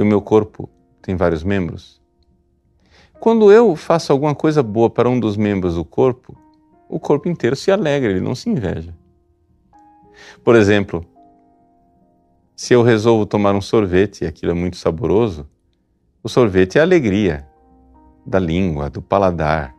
e 0.00 0.02
o 0.02 0.06
meu 0.06 0.22
corpo 0.22 0.68
tem 1.02 1.14
vários 1.14 1.44
membros, 1.44 2.00
quando 3.20 3.52
eu 3.52 3.76
faço 3.76 4.12
alguma 4.12 4.34
coisa 4.34 4.62
boa 4.62 4.88
para 4.88 5.10
um 5.10 5.20
dos 5.20 5.36
membros 5.36 5.74
do 5.74 5.84
corpo, 5.84 6.34
o 6.88 6.98
corpo 6.98 7.28
inteiro 7.28 7.54
se 7.54 7.70
alegra, 7.70 8.10
ele 8.10 8.20
não 8.20 8.34
se 8.34 8.48
inveja. 8.48 8.96
Por 10.42 10.56
exemplo, 10.56 11.04
se 12.56 12.72
eu 12.72 12.82
resolvo 12.82 13.26
tomar 13.26 13.54
um 13.54 13.60
sorvete 13.60 14.22
e 14.22 14.26
aquilo 14.26 14.52
é 14.52 14.54
muito 14.54 14.78
saboroso, 14.78 15.46
o 16.22 16.30
sorvete 16.30 16.78
é 16.78 16.80
a 16.80 16.84
alegria 16.84 17.46
da 18.24 18.38
língua, 18.38 18.88
do 18.88 19.02
paladar. 19.02 19.74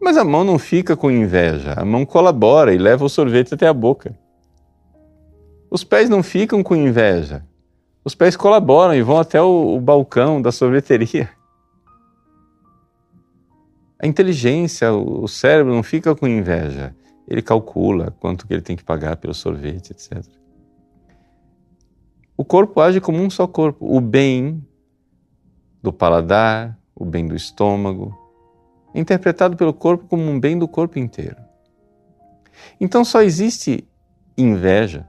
Mas 0.00 0.16
a 0.16 0.24
mão 0.24 0.44
não 0.44 0.58
fica 0.58 0.96
com 0.96 1.10
inveja, 1.10 1.74
a 1.76 1.84
mão 1.84 2.06
colabora 2.06 2.72
e 2.72 2.78
leva 2.78 3.04
o 3.04 3.08
sorvete 3.08 3.54
até 3.54 3.66
a 3.66 3.74
boca. 3.74 4.16
Os 5.68 5.82
pés 5.82 6.08
não 6.08 6.22
ficam 6.22 6.62
com 6.62 6.76
inveja, 6.76 7.44
os 8.04 8.14
pés 8.14 8.36
colaboram 8.36 8.94
e 8.94 9.02
vão 9.02 9.18
até 9.18 9.40
o, 9.40 9.76
o 9.76 9.80
balcão 9.80 10.42
da 10.42 10.50
sorveteria. 10.50 11.30
A 14.02 14.06
inteligência, 14.06 14.92
o 14.92 15.28
cérebro 15.28 15.72
não 15.72 15.82
fica 15.82 16.14
com 16.14 16.26
inveja. 16.26 16.94
Ele 17.28 17.40
calcula 17.40 18.10
quanto 18.18 18.46
que 18.46 18.52
ele 18.52 18.60
tem 18.60 18.76
que 18.76 18.82
pagar 18.82 19.16
pelo 19.16 19.32
sorvete, 19.32 19.92
etc. 19.92 20.24
o 22.36 22.44
corpo 22.44 22.80
age 22.80 23.00
como 23.00 23.22
um 23.22 23.30
só 23.30 23.46
corpo. 23.46 23.86
O 23.88 24.00
bem 24.00 24.66
do 25.80 25.92
paladar, 25.92 26.76
o 26.94 27.04
bem 27.04 27.26
do 27.26 27.36
estômago, 27.36 28.12
interpretado 28.92 29.56
pelo 29.56 29.72
corpo 29.72 30.06
como 30.08 30.22
um 30.24 30.38
bem 30.38 30.58
do 30.58 30.66
corpo 30.66 30.98
inteiro. 30.98 31.36
Então 32.80 33.04
só 33.04 33.22
existe 33.22 33.88
inveja, 34.36 35.06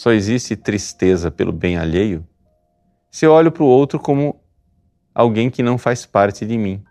só 0.00 0.12
existe 0.12 0.56
tristeza 0.56 1.30
pelo 1.30 1.52
bem 1.52 1.76
alheio 1.76 2.26
se 3.10 3.26
eu 3.26 3.32
olho 3.32 3.52
para 3.52 3.62
o 3.62 3.66
outro 3.66 4.00
como 4.00 4.40
alguém 5.14 5.50
que 5.50 5.62
não 5.62 5.76
faz 5.76 6.06
parte 6.06 6.46
de 6.46 6.56
mim. 6.56 6.82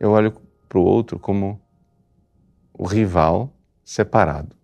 Eu 0.00 0.10
olho 0.10 0.34
para 0.68 0.76
o 0.76 0.82
outro 0.82 1.20
como 1.20 1.62
o 2.72 2.84
rival 2.84 3.54
separado. 3.84 4.56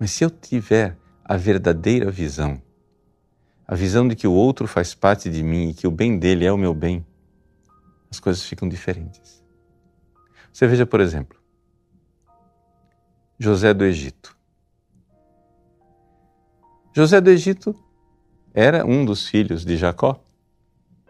Mas 0.00 0.12
se 0.12 0.24
eu 0.24 0.30
tiver 0.30 0.96
a 1.22 1.36
verdadeira 1.36 2.10
visão, 2.10 2.62
a 3.68 3.74
visão 3.74 4.08
de 4.08 4.16
que 4.16 4.26
o 4.26 4.32
outro 4.32 4.66
faz 4.66 4.94
parte 4.94 5.28
de 5.28 5.42
mim 5.42 5.68
e 5.68 5.74
que 5.74 5.86
o 5.86 5.90
bem 5.90 6.18
dele 6.18 6.46
é 6.46 6.50
o 6.50 6.56
meu 6.56 6.72
bem, 6.72 7.04
as 8.10 8.18
coisas 8.18 8.42
ficam 8.42 8.66
diferentes. 8.66 9.44
Você 10.50 10.66
veja, 10.66 10.86
por 10.86 11.00
exemplo, 11.00 11.43
José 13.38 13.74
do 13.74 13.84
Egito. 13.84 14.36
José 16.94 17.20
do 17.20 17.30
Egito 17.30 17.74
era 18.54 18.86
um 18.86 19.04
dos 19.04 19.26
filhos 19.26 19.64
de 19.64 19.76
Jacó, 19.76 20.22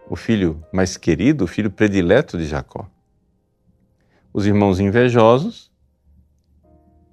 o 0.09 0.17
filho 0.17 0.65
mais 0.73 0.97
querido, 0.97 1.45
o 1.45 1.47
filho 1.47 1.71
predileto 1.71 2.39
de 2.39 2.47
Jacó. 2.47 2.91
Os 4.33 4.47
irmãos 4.47 4.81
invejosos 4.81 5.71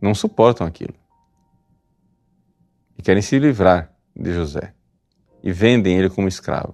não 0.02 0.16
suportam 0.16 0.66
aquilo 0.66 0.96
e 2.98 3.02
querem 3.02 3.22
se 3.22 3.38
livrar 3.38 3.94
de 4.16 4.34
José 4.34 4.74
e 5.44 5.52
vendem 5.52 5.98
ele 5.98 6.10
como 6.10 6.30
escravo. 6.30 6.74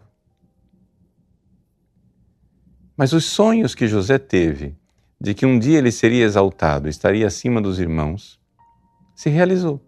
Mas 2.96 3.14
os 3.14 3.26
sonhos 3.26 3.74
que 3.74 3.88
José 3.88 4.20
teve 4.20 4.78
de 5.20 5.34
que 5.34 5.46
um 5.46 5.58
dia 5.58 5.80
ele 5.80 5.92
seria 5.92 6.26
exaltado, 6.26 6.88
estaria 6.88 7.26
acima 7.26 7.62
dos 7.62 7.80
irmãos, 7.80 8.40
se 9.16 9.30
realizou. 9.30 9.82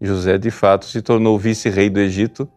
José, 0.00 0.38
de 0.38 0.50
fato, 0.50 0.86
se 0.86 1.02
tornou 1.02 1.38
vice-rei 1.38 1.88
do 1.88 2.00
Egito, 2.00 2.48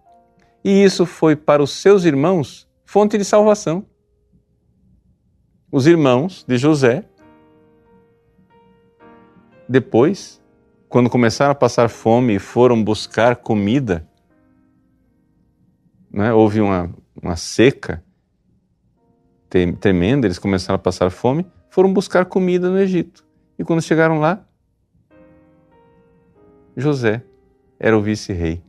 e 0.64 0.84
isso 0.84 1.06
foi 1.06 1.36
para 1.36 1.64
os 1.64 1.72
seus 1.72 2.04
irmãos 2.04 2.68
fonte 2.86 3.18
de 3.18 3.24
salvação. 3.24 3.86
Os 5.72 5.88
irmãos 5.88 6.44
de 6.48 6.58
José, 6.58 7.06
depois, 9.68 10.42
quando 10.88 11.10
começaram 11.10 11.52
a 11.52 11.56
passar 11.56 11.90
fome 11.90 12.36
e 12.36 12.40
foram 12.40 12.84
buscar 12.84 13.36
comida, 13.36 14.08
né, 16.12 16.34
houve 16.34 16.60
uma, 16.60 16.92
uma 17.22 17.36
seca 17.36 18.04
tremenda, 19.50 20.28
eles 20.28 20.40
começaram 20.40 20.76
a 20.76 20.80
passar 20.80 21.10
fome, 21.10 21.46
foram 21.70 21.92
buscar 21.92 22.26
comida 22.26 22.70
no 22.70 22.80
Egito. 22.80 23.26
E 23.58 23.64
quando 23.64 23.82
chegaram 23.82 24.20
lá, 24.20 24.46
José 26.78 27.24
era 27.80 27.98
o 27.98 28.02
vice-rei. 28.02 28.62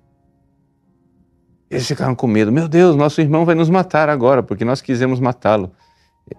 Eles 1.70 1.87
ficaram 1.87 2.14
com 2.14 2.26
medo. 2.26 2.50
Meu 2.50 2.66
Deus, 2.66 2.96
nosso 2.96 3.20
irmão 3.20 3.44
vai 3.44 3.54
nos 3.54 3.70
matar 3.70 4.08
agora, 4.08 4.42
porque 4.42 4.64
nós 4.64 4.80
quisemos 4.80 5.20
matá-lo. 5.20 5.70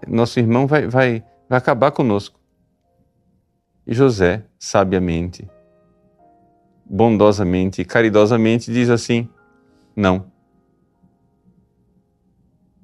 Nosso 0.06 0.38
irmão 0.38 0.66
vai, 0.66 0.86
vai, 0.86 1.24
vai 1.48 1.58
acabar 1.58 1.90
conosco. 1.90 2.38
E 3.86 3.94
José, 3.94 4.44
sabiamente, 4.58 5.48
bondosamente 6.84 7.84
caridosamente, 7.84 8.70
diz 8.72 8.90
assim: 8.90 9.28
Não. 9.96 10.30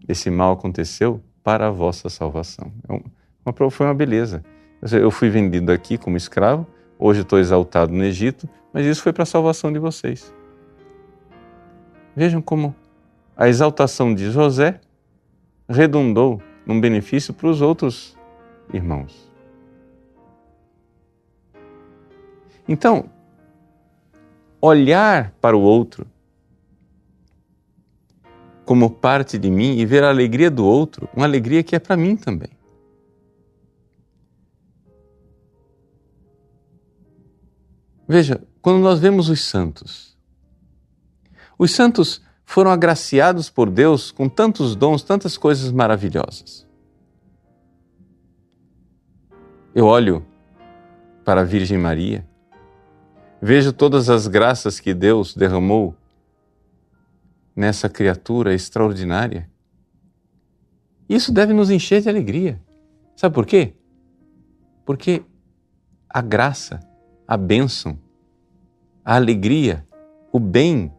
Esse 0.09 0.30
mal 0.30 0.54
aconteceu 0.54 1.22
para 1.48 1.68
a 1.68 1.70
vossa 1.70 2.11
salvação. 2.11 2.70
É 2.87 2.92
uma, 2.92 3.70
foi 3.70 3.87
uma 3.87 3.94
beleza. 3.94 4.44
Eu 4.92 5.11
fui 5.11 5.30
vendido 5.30 5.72
aqui 5.72 5.96
como 5.96 6.14
escravo, 6.14 6.66
hoje 6.98 7.22
estou 7.22 7.38
exaltado 7.38 7.90
no 7.90 8.04
Egito, 8.04 8.46
mas 8.70 8.84
isso 8.84 9.02
foi 9.02 9.14
para 9.14 9.22
a 9.22 9.26
salvação 9.26 9.72
de 9.72 9.78
vocês. 9.78 10.30
Vejam 12.14 12.42
como 12.42 12.76
a 13.34 13.48
exaltação 13.48 14.14
de 14.14 14.30
José 14.30 14.78
redundou 15.66 16.42
num 16.66 16.78
benefício 16.78 17.32
para 17.32 17.48
os 17.48 17.62
outros 17.62 18.14
irmãos. 18.70 19.32
Então, 22.68 23.06
olhar 24.61 25.32
para 25.40 25.56
o 25.56 25.62
outro 25.62 26.06
como 28.68 28.90
parte 28.90 29.38
de 29.38 29.50
mim 29.50 29.78
e 29.78 29.87
ver 29.87 30.04
a 30.04 30.11
alegria 30.11 30.50
do 30.50 30.62
outro, 30.62 31.09
uma 31.16 31.24
alegria 31.24 31.62
que 31.62 31.74
é 31.74 31.78
para 31.78 31.96
mim 31.96 32.14
também. 32.14 32.50
Veja, 38.07 38.42
quando 38.61 38.83
nós 38.83 39.00
vemos 39.00 39.31
os 39.31 39.42
santos, 39.42 40.14
os 41.59 41.70
santos 41.70 42.20
foram 42.44 42.70
agraciados 42.70 43.48
por 43.48 43.70
Deus 43.70 44.11
com 44.11 44.28
tantos 44.28 44.76
dons, 44.76 45.02
tantas 45.02 45.38
coisas 45.38 45.72
maravilhosas. 45.72 46.66
Eu 49.74 49.87
olho 49.87 50.26
para 51.24 51.40
a 51.40 51.44
Virgem 51.44 51.78
Maria, 51.78 52.22
vejo 53.40 53.72
todas 53.72 54.11
as 54.11 54.26
graças 54.26 54.78
que 54.78 54.92
Deus 54.92 55.35
derramou 55.35 55.96
nessa 57.59 57.88
criatura 57.88 58.55
extraordinária. 58.55 59.51
Isso 61.09 61.33
deve 61.33 61.53
nos 61.53 61.71
encher 61.71 62.01
de 62.01 62.09
alegria. 62.09 62.61
Sabe 63.16 63.35
por 63.35 63.44
quê? 63.44 63.75
Porque 64.85 65.23
a 66.09 66.21
graça 66.21 66.81
a 67.29 67.37
bênção, 67.37 67.99
a 69.05 69.16
alegria, 69.16 69.87
o 70.33 70.40
bem 70.40 70.90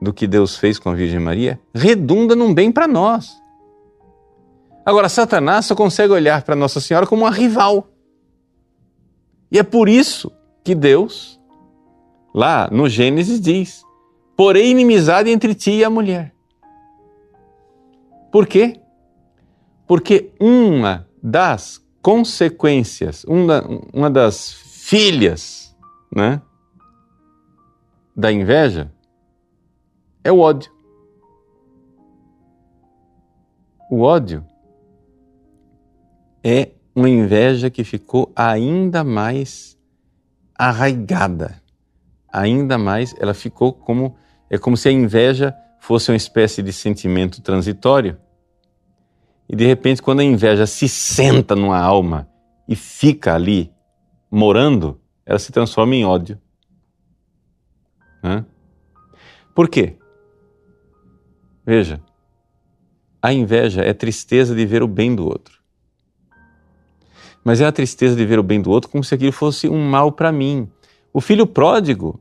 do 0.00 0.14
que 0.14 0.28
Deus 0.28 0.56
fez 0.56 0.78
com 0.78 0.90
a 0.90 0.94
Virgem 0.94 1.18
Maria 1.18 1.58
redunda 1.74 2.36
num 2.36 2.54
bem 2.54 2.70
para 2.70 2.86
nós. 2.86 3.42
Agora, 4.84 5.08
Satanás 5.08 5.66
só 5.66 5.74
consegue 5.74 6.12
olhar 6.12 6.42
para 6.42 6.54
Nossa 6.54 6.80
Senhora 6.80 7.04
como 7.04 7.22
uma 7.24 7.32
rival. 7.32 7.88
E 9.50 9.58
é 9.58 9.64
por 9.64 9.88
isso 9.88 10.30
que 10.62 10.76
Deus, 10.76 11.40
lá 12.32 12.68
no 12.70 12.88
Gênesis, 12.88 13.40
diz: 13.40 13.85
Porém, 14.36 14.70
inimizade 14.70 15.30
entre 15.30 15.54
ti 15.54 15.70
e 15.70 15.84
a 15.84 15.90
mulher. 15.90 16.34
Por 18.30 18.46
quê? 18.46 18.78
Porque 19.86 20.30
uma 20.38 21.08
das 21.22 21.82
consequências, 22.02 23.24
uma, 23.24 23.64
uma 23.92 24.10
das 24.10 24.52
filhas 24.52 25.74
né, 26.14 26.42
da 28.14 28.30
inveja 28.30 28.92
é 30.22 30.30
o 30.30 30.40
ódio. 30.40 30.70
O 33.90 34.02
ódio 34.02 34.44
é 36.44 36.72
uma 36.94 37.08
inveja 37.08 37.70
que 37.70 37.84
ficou 37.84 38.32
ainda 38.34 39.02
mais 39.02 39.78
arraigada, 40.54 41.62
ainda 42.28 42.76
mais 42.76 43.14
ela 43.18 43.34
ficou 43.34 43.72
como 43.72 44.16
é 44.50 44.58
como 44.58 44.76
se 44.76 44.88
a 44.88 44.92
inveja 44.92 45.54
fosse 45.80 46.10
uma 46.10 46.16
espécie 46.16 46.62
de 46.62 46.72
sentimento 46.72 47.40
transitório 47.42 48.18
e 49.48 49.54
de 49.54 49.64
repente, 49.64 50.02
quando 50.02 50.20
a 50.20 50.24
inveja 50.24 50.66
se 50.66 50.88
senta 50.88 51.54
numa 51.54 51.78
alma 51.78 52.28
e 52.66 52.74
fica 52.74 53.34
ali 53.34 53.72
morando, 54.30 55.00
ela 55.24 55.38
se 55.38 55.52
transforma 55.52 55.94
em 55.94 56.04
ódio. 56.04 56.40
Por 59.54 59.68
quê? 59.68 59.96
Veja, 61.64 62.00
a 63.22 63.32
inveja 63.32 63.82
é 63.82 63.94
tristeza 63.94 64.54
de 64.54 64.66
ver 64.66 64.82
o 64.82 64.88
bem 64.88 65.14
do 65.14 65.24
outro. 65.24 65.60
Mas 67.44 67.60
é 67.60 67.66
a 67.66 67.72
tristeza 67.72 68.16
de 68.16 68.26
ver 68.26 68.40
o 68.40 68.42
bem 68.42 68.60
do 68.60 68.70
outro 68.70 68.90
como 68.90 69.04
se 69.04 69.14
aquilo 69.14 69.32
fosse 69.32 69.68
um 69.68 69.88
mal 69.88 70.10
para 70.10 70.32
mim. 70.32 70.68
O 71.12 71.20
filho 71.20 71.46
pródigo 71.46 72.20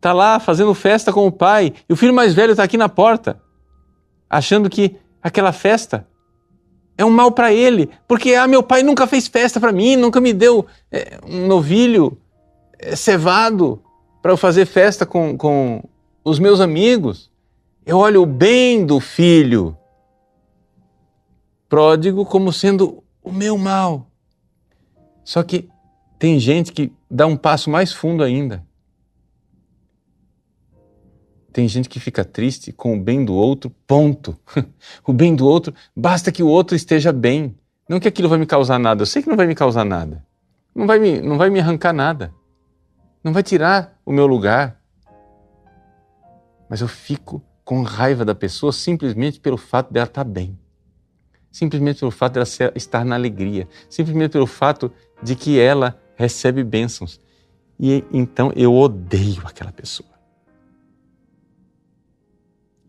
está 0.00 0.14
lá 0.14 0.40
fazendo 0.40 0.72
festa 0.72 1.12
com 1.12 1.26
o 1.26 1.30
pai 1.30 1.74
e 1.86 1.92
o 1.92 1.96
filho 1.96 2.14
mais 2.14 2.32
velho 2.32 2.52
está 2.52 2.64
aqui 2.64 2.78
na 2.78 2.88
porta, 2.88 3.38
achando 4.30 4.70
que 4.70 4.96
aquela 5.22 5.52
festa 5.52 6.08
é 6.96 7.04
um 7.04 7.10
mal 7.10 7.30
para 7.30 7.52
ele, 7.52 7.90
porque 8.08 8.34
ah, 8.34 8.48
meu 8.48 8.62
pai 8.62 8.82
nunca 8.82 9.06
fez 9.06 9.28
festa 9.28 9.60
para 9.60 9.72
mim, 9.72 9.96
nunca 9.96 10.18
me 10.18 10.32
deu 10.32 10.66
é, 10.90 11.18
um 11.26 11.46
novilho 11.46 12.18
é, 12.78 12.96
cevado 12.96 13.82
para 14.22 14.32
eu 14.32 14.38
fazer 14.38 14.64
festa 14.64 15.04
com, 15.04 15.36
com 15.36 15.82
os 16.24 16.38
meus 16.38 16.60
amigos. 16.60 17.30
Eu 17.84 17.98
olho 17.98 18.22
o 18.22 18.26
bem 18.26 18.84
do 18.86 19.00
filho 19.00 19.76
pródigo 21.68 22.24
como 22.24 22.52
sendo 22.52 23.04
o 23.22 23.30
meu 23.30 23.58
mal. 23.58 24.06
Só 25.24 25.42
que 25.42 25.68
tem 26.18 26.38
gente 26.38 26.72
que 26.72 26.90
dá 27.10 27.26
um 27.26 27.36
passo 27.36 27.68
mais 27.68 27.92
fundo 27.92 28.22
ainda. 28.22 28.64
Tem 31.52 31.66
gente 31.66 31.88
que 31.88 31.98
fica 31.98 32.24
triste 32.24 32.72
com 32.72 32.96
o 32.96 33.00
bem 33.00 33.24
do 33.24 33.34
outro, 33.34 33.70
ponto. 33.86 34.38
o 35.06 35.12
bem 35.12 35.34
do 35.34 35.46
outro, 35.46 35.74
basta 35.96 36.30
que 36.30 36.42
o 36.42 36.48
outro 36.48 36.76
esteja 36.76 37.12
bem. 37.12 37.56
Não 37.88 37.98
que 37.98 38.06
aquilo 38.06 38.28
vai 38.28 38.38
me 38.38 38.46
causar 38.46 38.78
nada. 38.78 39.02
Eu 39.02 39.06
sei 39.06 39.22
que 39.22 39.28
não 39.28 39.36
vai 39.36 39.46
me 39.46 39.54
causar 39.54 39.84
nada. 39.84 40.24
Não 40.74 40.86
vai 40.86 40.98
me, 40.98 41.20
não 41.20 41.36
vai 41.36 41.50
me 41.50 41.58
arrancar 41.58 41.92
nada. 41.92 42.32
Não 43.22 43.32
vai 43.32 43.42
tirar 43.42 43.98
o 44.06 44.12
meu 44.12 44.26
lugar. 44.26 44.80
Mas 46.68 46.80
eu 46.80 46.88
fico 46.88 47.42
com 47.64 47.82
raiva 47.82 48.24
da 48.24 48.34
pessoa 48.34 48.72
simplesmente 48.72 49.40
pelo 49.40 49.56
fato 49.56 49.92
dela 49.92 50.06
estar 50.06 50.22
bem. 50.22 50.56
Simplesmente 51.50 51.98
pelo 51.98 52.12
fato 52.12 52.34
dela 52.34 52.46
estar 52.76 53.04
na 53.04 53.16
alegria. 53.16 53.68
Simplesmente 53.88 54.30
pelo 54.30 54.46
fato 54.46 54.92
de 55.20 55.34
que 55.34 55.58
ela 55.58 56.00
recebe 56.14 56.62
bênçãos. 56.62 57.20
E 57.78 58.04
então 58.12 58.52
eu 58.54 58.72
odeio 58.72 59.42
aquela 59.44 59.72
pessoa. 59.72 60.19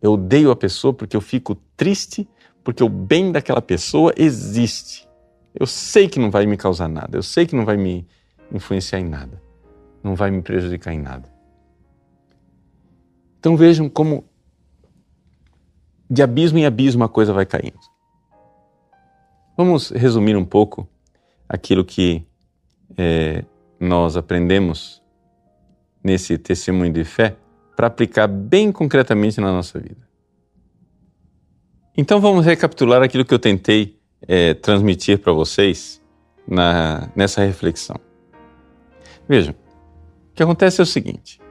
Eu 0.01 0.13
odeio 0.13 0.51
a 0.51 0.55
pessoa 0.55 0.93
porque 0.93 1.15
eu 1.15 1.21
fico 1.21 1.55
triste, 1.77 2.27
porque 2.63 2.83
o 2.83 2.89
bem 2.89 3.31
daquela 3.31 3.61
pessoa 3.61 4.13
existe. 4.17 5.07
Eu 5.53 5.67
sei 5.67 6.07
que 6.07 6.19
não 6.19 6.31
vai 6.31 6.45
me 6.45 6.57
causar 6.57 6.87
nada, 6.87 7.17
eu 7.17 7.23
sei 7.23 7.45
que 7.45 7.55
não 7.55 7.65
vai 7.65 7.77
me 7.77 8.07
influenciar 8.51 8.99
em 8.99 9.07
nada, 9.07 9.41
não 10.03 10.15
vai 10.15 10.31
me 10.31 10.41
prejudicar 10.41 10.93
em 10.93 10.99
nada. 10.99 11.29
Então 13.39 13.55
vejam 13.55 13.89
como 13.89 14.23
de 16.09 16.21
abismo 16.21 16.57
em 16.57 16.65
abismo 16.65 17.03
a 17.03 17.09
coisa 17.09 17.33
vai 17.33 17.45
caindo. 17.45 17.79
Vamos 19.55 19.91
resumir 19.91 20.35
um 20.35 20.45
pouco 20.45 20.87
aquilo 21.47 21.85
que 21.85 22.25
é, 22.97 23.43
nós 23.79 24.17
aprendemos 24.17 25.01
nesse 26.03 26.37
testemunho 26.37 26.91
de 26.91 27.03
fé 27.03 27.35
para 27.81 27.87
aplicar 27.87 28.27
bem 28.27 28.71
concretamente 28.71 29.41
na 29.41 29.51
nossa 29.51 29.79
vida. 29.79 30.07
Então 31.97 32.21
vamos 32.21 32.45
recapitular 32.45 33.01
aquilo 33.01 33.25
que 33.25 33.33
eu 33.33 33.39
tentei 33.39 33.99
é, 34.27 34.53
transmitir 34.53 35.17
para 35.17 35.33
vocês 35.33 35.99
na, 36.47 37.09
nessa 37.15 37.43
reflexão. 37.43 37.99
Vejam, 39.27 39.55
o 39.55 40.35
que 40.35 40.43
acontece 40.43 40.79
é 40.79 40.83
o 40.83 40.85
seguinte: 40.85 41.41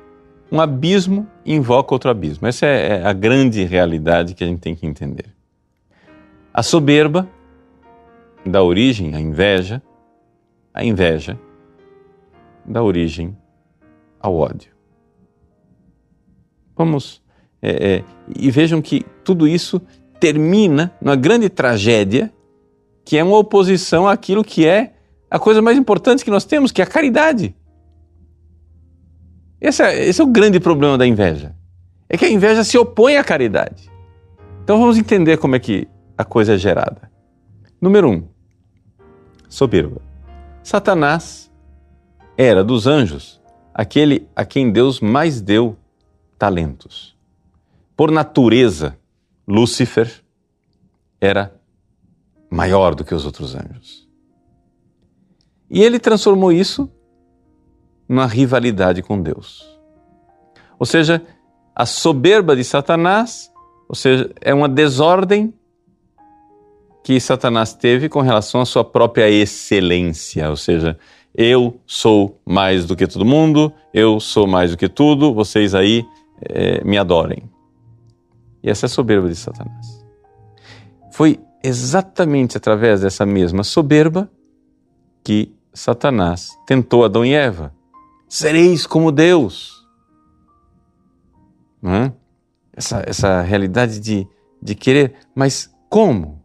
um 0.53 0.61
abismo 0.61 1.27
invoca 1.45 1.93
outro 1.97 2.09
abismo. 2.09 2.47
Essa 2.47 2.65
é, 2.65 3.01
é 3.01 3.05
a 3.05 3.13
grande 3.13 3.65
realidade 3.65 4.33
que 4.33 4.45
a 4.45 4.47
gente 4.47 4.61
tem 4.61 4.77
que 4.77 4.87
entender. 4.87 5.35
A 6.55 6.63
soberba 6.63 7.29
dá 8.47 8.63
origem 8.63 9.17
à 9.17 9.21
inveja, 9.21 9.83
a 10.73 10.85
inveja 10.85 11.37
dá 12.65 12.81
origem 12.81 13.37
ao 14.21 14.37
ódio. 14.37 14.80
Vamos. 16.81 17.21
É, 17.61 17.97
é, 17.97 18.05
e 18.39 18.51
vejam 18.51 18.81
que 18.81 19.05
tudo 19.23 19.47
isso 19.47 19.83
termina 20.19 20.91
numa 20.99 21.15
grande 21.15 21.51
tragédia, 21.51 22.33
que 23.05 23.19
é 23.19 23.23
uma 23.23 23.37
oposição 23.37 24.09
àquilo 24.09 24.43
que 24.43 24.67
é 24.67 24.95
a 25.31 25.39
coisa 25.39 25.61
mais 25.61 25.77
importante 25.77 26.25
que 26.25 26.31
nós 26.31 26.47
temos, 26.47 26.73
que 26.73 26.81
é 26.81 26.85
a 26.85 26.87
caridade. 26.87 27.55
Esse 29.61 29.83
é, 29.83 30.07
esse 30.07 30.23
é 30.23 30.25
o 30.25 30.27
grande 30.27 30.59
problema 30.59 30.97
da 30.97 31.07
inveja. 31.07 31.55
É 32.09 32.17
que 32.17 32.25
a 32.25 32.31
inveja 32.31 32.65
se 32.65 32.79
opõe 32.79 33.19
à 33.19 33.23
caridade. 33.23 33.91
Então 34.65 34.81
vamos 34.81 34.97
entender 34.97 35.37
como 35.37 35.57
é 35.57 35.59
que 35.59 35.87
a 36.17 36.25
coisa 36.25 36.55
é 36.55 36.57
gerada. 36.57 37.11
Número 37.79 38.09
um, 38.09 38.27
soberba. 39.51 40.01
Satanás 40.63 41.53
era 42.39 42.65
dos 42.65 42.87
anjos 42.87 43.39
aquele 43.75 44.27
a 44.35 44.47
quem 44.47 44.73
Deus 44.73 44.99
mais 44.99 45.43
deu 45.43 45.77
talentos. 46.41 47.15
Por 47.95 48.11
natureza, 48.11 48.97
Lúcifer 49.47 50.11
era 51.21 51.55
maior 52.51 52.95
do 52.95 53.05
que 53.05 53.15
os 53.15 53.27
outros 53.27 53.55
anjos. 53.55 54.09
E 55.71 55.83
ele 55.83 55.99
transformou 56.01 56.51
isso 56.51 56.91
numa 58.09 58.27
rivalidade 58.27 59.03
com 59.03 59.21
Deus. 59.21 59.79
Ou 60.79 60.87
seja, 60.87 61.23
a 61.77 61.85
soberba 61.85 62.57
de 62.57 62.65
Satanás, 62.65 63.53
ou 63.87 63.95
seja, 63.95 64.31
é 64.41 64.55
uma 64.55 64.69
desordem 64.69 65.53
que 67.05 67.21
Satanás 67.21 67.75
teve 67.75 68.09
com 68.09 68.21
relação 68.21 68.63
à 68.63 68.65
sua 68.65 68.83
própria 68.83 69.29
excelência, 69.29 70.49
ou 70.49 70.57
seja, 70.57 70.99
eu 71.35 71.79
sou 71.87 72.41
mais 72.47 72.87
do 72.87 72.97
que 72.97 73.07
todo 73.07 73.27
mundo, 73.27 73.73
eu 73.93 74.19
sou 74.19 74.47
mais 74.47 74.71
do 74.71 74.79
que 74.79 74.89
tudo, 74.89 75.35
vocês 75.35 75.75
aí 75.75 76.05
é, 76.43 76.83
me 76.85 76.99
adorem. 76.99 77.51
E 78.63 78.71
essa 78.71 78.87
é 78.87 78.89
a 78.89 78.91
soberba 78.91 79.29
de 79.29 79.37
Satanás. 79.37 80.05
Foi 81.13 81.41
exatamente 81.63 82.57
através 82.57 83.01
dessa 83.01 83.27
mesma 83.27 83.63
soberba 83.63 84.31
que 85.23 85.55
Satanás 85.73 86.51
tentou 86.67 87.05
Adão 87.05 87.25
e 87.25 87.35
Eva. 87.35 87.75
Sereis 88.29 88.87
como 88.87 89.13
Deus. 89.13 89.81
É? 91.83 92.13
essa, 92.81 93.05
essa 93.07 93.43
realidade 93.43 94.01
de, 94.01 94.27
de 94.61 94.75
querer, 94.75 95.15
mas 95.35 95.71
como? 95.89 96.43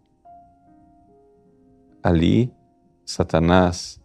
Ali, 2.03 2.51
Satanás 3.05 3.99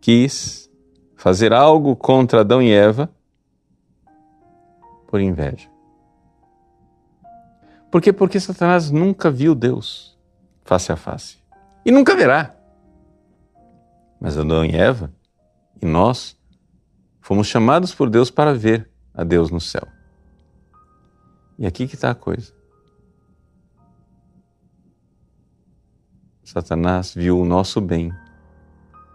quis 0.00 0.68
fazer 1.14 1.52
algo 1.52 1.94
contra 1.94 2.40
Adão 2.40 2.62
e 2.62 2.72
Eva 2.72 3.10
por 5.08 5.20
inveja. 5.20 5.68
Por 7.90 8.02
quê? 8.02 8.12
Porque 8.12 8.38
Satanás 8.38 8.90
nunca 8.90 9.30
viu 9.30 9.54
Deus 9.54 10.16
face 10.62 10.92
a 10.92 10.96
face. 10.96 11.38
E 11.84 11.90
nunca 11.90 12.14
verá. 12.14 12.54
Mas 14.20 14.36
Adão 14.36 14.64
e 14.64 14.76
Eva, 14.76 15.10
e 15.80 15.86
nós, 15.86 16.38
fomos 17.20 17.46
chamados 17.46 17.94
por 17.94 18.10
Deus 18.10 18.30
para 18.30 18.52
ver 18.52 18.90
a 19.14 19.24
Deus 19.24 19.50
no 19.50 19.60
céu. 19.60 19.88
E 21.58 21.66
aqui 21.66 21.88
que 21.88 21.94
está 21.94 22.10
a 22.10 22.14
coisa. 22.14 22.52
Satanás 26.44 27.14
viu 27.14 27.40
o 27.40 27.44
nosso 27.44 27.80
bem 27.80 28.12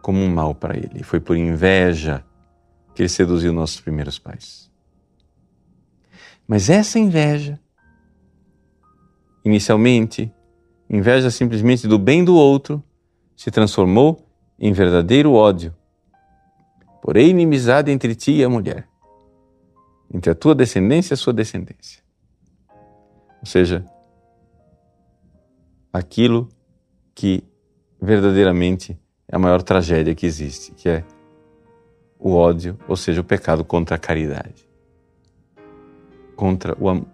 como 0.01 0.19
um 0.19 0.33
mal 0.33 0.55
para 0.55 0.75
ele. 0.75 1.03
Foi 1.03 1.19
por 1.19 1.37
inveja 1.37 2.23
que 2.95 3.03
ele 3.03 3.09
seduziu 3.09 3.53
nossos 3.53 3.79
primeiros 3.79 4.17
pais. 4.17 4.72
Mas 6.47 6.69
essa 6.69 6.99
inveja, 6.99 7.59
inicialmente, 9.45 10.31
inveja 10.89 11.31
simplesmente 11.31 11.87
do 11.87 11.97
bem 11.97 12.23
do 12.23 12.35
outro, 12.35 12.83
se 13.35 13.49
transformou 13.49 14.27
em 14.59 14.73
verdadeiro 14.73 15.33
ódio. 15.33 15.73
Porém, 17.01 17.29
inimizade 17.29 17.91
entre 17.91 18.13
ti 18.15 18.33
e 18.33 18.43
a 18.43 18.49
mulher, 18.49 18.87
entre 20.13 20.31
a 20.31 20.35
tua 20.35 20.53
descendência 20.53 21.13
e 21.13 21.15
a 21.15 21.17
sua 21.17 21.33
descendência. 21.33 22.03
Ou 23.39 23.45
seja, 23.45 23.85
aquilo 25.91 26.49
que 27.15 27.43
verdadeiramente 28.01 28.97
é 29.27 29.35
a 29.35 29.39
maior 29.39 29.61
tragédia 29.61 30.15
que 30.15 30.25
existe, 30.25 30.71
que 30.73 30.89
é 30.89 31.03
o 32.19 32.33
ódio, 32.33 32.77
ou 32.87 32.95
seja, 32.95 33.21
o 33.21 33.23
pecado 33.23 33.65
contra 33.65 33.95
a 33.95 33.99
caridade 33.99 34.62
contra 36.35 36.75
o 36.79 37.05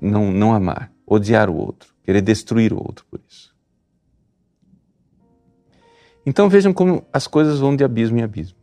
não, 0.00 0.30
não 0.30 0.52
amar, 0.52 0.92
odiar 1.06 1.48
o 1.48 1.56
outro, 1.56 1.94
querer 2.02 2.20
destruir 2.20 2.72
o 2.72 2.76
outro 2.76 3.04
por 3.10 3.20
isso. 3.26 3.54
Então 6.24 6.48
vejam 6.48 6.72
como 6.72 7.06
as 7.12 7.26
coisas 7.26 7.60
vão 7.60 7.76
de 7.76 7.84
abismo 7.84 8.18
em 8.18 8.22
abismo. 8.22 8.58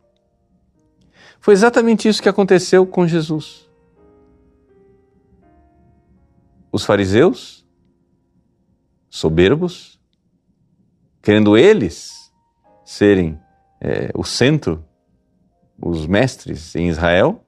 Foi 1.40 1.54
exatamente 1.54 2.08
isso 2.08 2.22
que 2.22 2.28
aconteceu 2.28 2.86
com 2.86 3.06
Jesus. 3.06 3.68
Os 6.70 6.84
fariseus, 6.84 7.66
soberbos, 9.08 10.00
querendo 11.22 11.56
eles 11.56 12.32
serem 12.84 13.38
é, 13.80 14.10
o 14.14 14.24
centro, 14.24 14.84
os 15.80 16.06
mestres 16.06 16.74
em 16.74 16.88
Israel, 16.88 17.43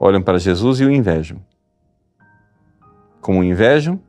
olham 0.00 0.22
para 0.22 0.38
Jesus 0.38 0.80
e 0.80 0.84
o 0.86 0.90
invejam. 0.90 1.44
Como 3.20 3.44
invejam, 3.44 4.00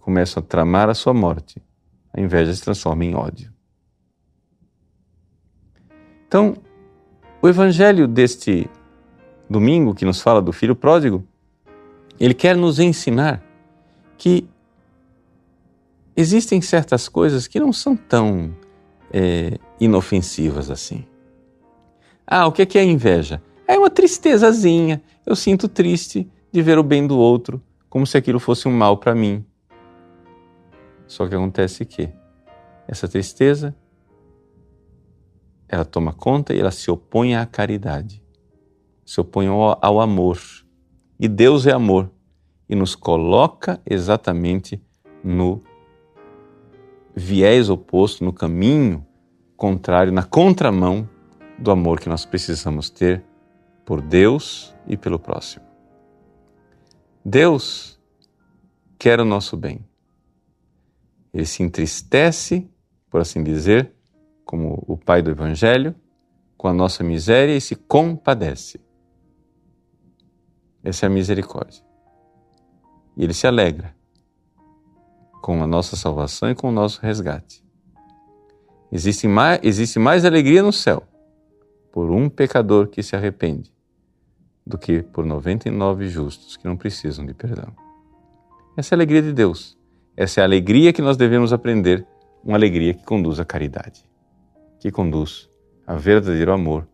começam 0.00 0.42
a 0.42 0.46
tramar 0.46 0.90
a 0.90 0.94
sua 0.94 1.14
morte. 1.14 1.62
A 2.12 2.20
inveja 2.20 2.52
se 2.52 2.60
transforma 2.60 3.04
em 3.04 3.14
ódio. 3.14 3.52
Então, 6.26 6.56
o 7.40 7.48
evangelho 7.48 8.08
deste 8.08 8.68
domingo, 9.48 9.94
que 9.94 10.04
nos 10.04 10.20
fala 10.20 10.42
do 10.42 10.52
filho 10.52 10.74
pródigo, 10.74 11.24
ele 12.18 12.34
quer 12.34 12.56
nos 12.56 12.80
ensinar 12.80 13.40
que 14.16 14.48
existem 16.16 16.60
certas 16.60 17.08
coisas 17.08 17.46
que 17.46 17.60
não 17.60 17.72
são 17.72 17.94
tão 17.96 18.52
é, 19.12 19.56
inofensivas 19.78 20.68
assim. 20.68 21.06
Ah, 22.26 22.46
o 22.46 22.52
que 22.52 22.62
é, 22.62 22.66
que 22.66 22.76
é 22.76 22.84
inveja? 22.84 23.40
É 23.68 23.78
uma 23.78 23.90
tristezazinha. 23.90 25.02
Eu 25.26 25.36
sinto 25.36 25.68
triste 25.68 26.26
de 26.50 26.62
ver 26.62 26.78
o 26.78 26.82
bem 26.82 27.06
do 27.06 27.18
outro, 27.18 27.62
como 27.90 28.06
se 28.06 28.16
aquilo 28.16 28.40
fosse 28.40 28.66
um 28.66 28.72
mal 28.72 28.96
para 28.96 29.14
mim. 29.14 29.44
Só 31.06 31.28
que 31.28 31.34
acontece 31.34 31.84
que 31.84 32.08
essa 32.88 33.06
tristeza 33.06 33.76
ela 35.68 35.84
toma 35.84 36.14
conta 36.14 36.54
e 36.54 36.60
ela 36.60 36.70
se 36.70 36.90
opõe 36.90 37.36
à 37.36 37.44
caridade, 37.44 38.22
se 39.04 39.20
opõe 39.20 39.48
ao, 39.48 39.78
ao 39.82 40.00
amor. 40.00 40.40
E 41.20 41.28
Deus 41.28 41.66
é 41.66 41.72
amor 41.72 42.10
e 42.66 42.74
nos 42.74 42.94
coloca 42.94 43.82
exatamente 43.84 44.82
no 45.22 45.60
viés 47.14 47.68
oposto, 47.68 48.24
no 48.24 48.32
caminho 48.32 49.06
contrário, 49.58 50.10
na 50.10 50.22
contramão 50.22 51.06
do 51.58 51.70
amor 51.70 52.00
que 52.00 52.08
nós 52.08 52.24
precisamos 52.24 52.88
ter 52.88 53.27
por 53.88 54.02
Deus 54.02 54.76
e 54.86 54.98
pelo 54.98 55.18
próximo. 55.18 55.64
Deus 57.24 57.98
quer 58.98 59.18
o 59.18 59.24
nosso 59.24 59.56
bem. 59.56 59.82
Ele 61.32 61.46
se 61.46 61.62
entristece, 61.62 62.70
por 63.08 63.22
assim 63.22 63.42
dizer, 63.42 63.90
como 64.44 64.84
o 64.86 64.94
Pai 64.94 65.22
do 65.22 65.30
Evangelho, 65.30 65.94
com 66.54 66.68
a 66.68 66.72
nossa 66.74 67.02
miséria 67.02 67.56
e 67.56 67.62
se 67.62 67.74
compadece. 67.74 68.78
Essa 70.84 71.06
é 71.06 71.08
a 71.08 71.10
misericórdia. 71.10 71.82
E 73.16 73.24
ele 73.24 73.32
se 73.32 73.46
alegra 73.46 73.96
com 75.40 75.62
a 75.62 75.66
nossa 75.66 75.96
salvação 75.96 76.50
e 76.50 76.54
com 76.54 76.68
o 76.68 76.72
nosso 76.72 77.00
resgate. 77.00 77.64
Existe 78.92 79.26
mais, 79.26 79.60
existe 79.62 79.98
mais 79.98 80.26
alegria 80.26 80.62
no 80.62 80.74
céu 80.74 81.04
por 81.90 82.10
um 82.10 82.28
pecador 82.28 82.88
que 82.88 83.02
se 83.02 83.16
arrepende 83.16 83.77
do 84.68 84.78
que 84.78 85.02
por 85.02 85.24
99 85.24 86.08
justos 86.08 86.56
que 86.56 86.66
não 86.66 86.76
precisam 86.76 87.24
de 87.24 87.32
perdão. 87.32 87.72
Essa 88.76 88.94
é 88.94 88.96
a 88.96 88.98
alegria 88.98 89.22
de 89.22 89.32
Deus. 89.32 89.76
Essa 90.16 90.40
é 90.40 90.42
a 90.42 90.46
alegria 90.46 90.92
que 90.92 91.02
nós 91.02 91.16
devemos 91.16 91.52
aprender, 91.52 92.06
uma 92.44 92.56
alegria 92.56 92.94
que 92.94 93.04
conduz 93.04 93.40
à 93.40 93.44
caridade 93.44 94.08
que 94.78 94.90
conduz 94.90 95.48
a 95.86 95.94
verdadeiro 95.94 96.52
amor, 96.52 96.86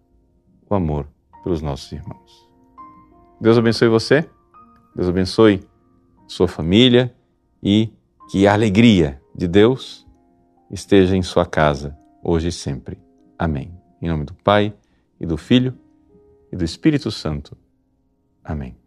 o 0.68 0.74
amor 0.74 1.08
pelos 1.42 1.60
nossos 1.60 1.90
irmãos. 1.92 2.48
Deus 3.40 3.58
abençoe 3.58 3.88
você, 3.88 4.28
Deus 4.94 5.08
abençoe 5.08 5.66
sua 6.26 6.48
família 6.48 7.14
e 7.62 7.92
que 8.30 8.46
a 8.46 8.54
alegria 8.54 9.20
de 9.34 9.46
Deus 9.46 10.06
esteja 10.70 11.16
em 11.16 11.22
sua 11.22 11.44
casa, 11.44 11.96
hoje 12.22 12.48
e 12.48 12.52
sempre. 12.52 12.98
Amém. 13.38 13.72
Em 14.00 14.08
nome 14.08 14.24
do 14.24 14.34
Pai, 14.34 14.74
e 15.20 15.26
do 15.26 15.36
Filho, 15.36 15.76
e 16.50 16.56
do 16.56 16.64
Espírito 16.64 17.10
Santo. 17.10 17.56
Amém. 18.44 18.83